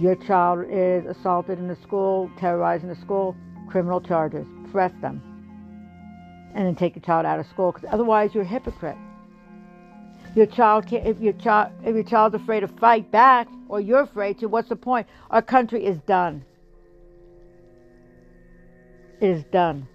Your 0.00 0.14
child 0.14 0.64
is 0.70 1.04
assaulted 1.04 1.58
in 1.58 1.68
the 1.68 1.76
school, 1.76 2.30
terrorized 2.38 2.84
in 2.84 2.88
the 2.88 2.96
school, 2.96 3.36
criminal 3.68 4.00
charges. 4.00 4.46
Press 4.72 4.92
them. 5.02 5.20
And 6.54 6.66
then 6.66 6.74
take 6.74 6.96
your 6.96 7.02
child 7.02 7.26
out 7.26 7.38
of 7.38 7.46
school 7.48 7.70
because 7.70 7.86
otherwise 7.92 8.30
you're 8.32 8.44
a 8.44 8.46
hypocrite. 8.46 8.96
Your 10.34 10.46
child 10.46 10.86
can't, 10.86 11.06
if 11.06 11.20
your 11.20 11.34
child 11.34 11.72
if 11.84 11.94
your 11.94 12.04
child's 12.04 12.34
afraid 12.34 12.60
to 12.60 12.68
fight 12.68 13.10
back 13.10 13.46
or 13.68 13.78
you're 13.78 14.00
afraid 14.00 14.38
to, 14.38 14.46
what's 14.46 14.70
the 14.70 14.76
point? 14.76 15.06
Our 15.30 15.42
country 15.42 15.84
is 15.84 15.98
done. 16.06 16.46
It 19.20 19.28
is 19.28 19.44
done. 19.52 19.86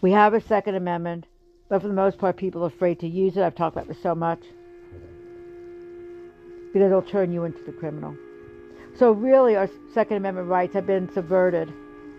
We 0.00 0.12
have 0.12 0.32
a 0.32 0.40
Second 0.40 0.76
Amendment, 0.76 1.26
but 1.68 1.82
for 1.82 1.88
the 1.88 1.94
most 1.94 2.16
part, 2.16 2.38
people 2.38 2.64
are 2.64 2.68
afraid 2.68 3.00
to 3.00 3.06
use 3.06 3.36
it. 3.36 3.42
I've 3.42 3.54
talked 3.54 3.76
about 3.76 3.86
this 3.86 4.02
so 4.02 4.14
much 4.14 4.40
because 6.76 6.88
it'll 6.88 7.00
turn 7.00 7.32
you 7.32 7.44
into 7.44 7.62
the 7.64 7.72
criminal. 7.72 8.14
So, 8.98 9.12
really, 9.12 9.56
our 9.56 9.66
Second 9.94 10.18
Amendment 10.18 10.46
rights 10.46 10.74
have 10.74 10.86
been 10.86 11.10
subverted 11.10 11.72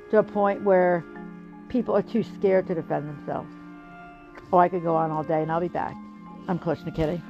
to 0.10 0.18
a 0.18 0.24
point 0.24 0.64
where 0.64 1.06
people 1.70 1.96
are 1.96 2.02
too 2.02 2.24
scared 2.24 2.66
to 2.66 2.74
defend 2.74 3.08
themselves. 3.08 3.54
Oh, 4.52 4.58
I 4.58 4.68
could 4.68 4.82
go 4.82 4.96
on 4.96 5.12
all 5.12 5.22
day, 5.22 5.44
and 5.44 5.52
I'll 5.52 5.62
be 5.62 5.68
back. 5.68 5.96
I'm 6.48 6.58
Klishna 6.58 6.96
Kitty. 6.96 7.22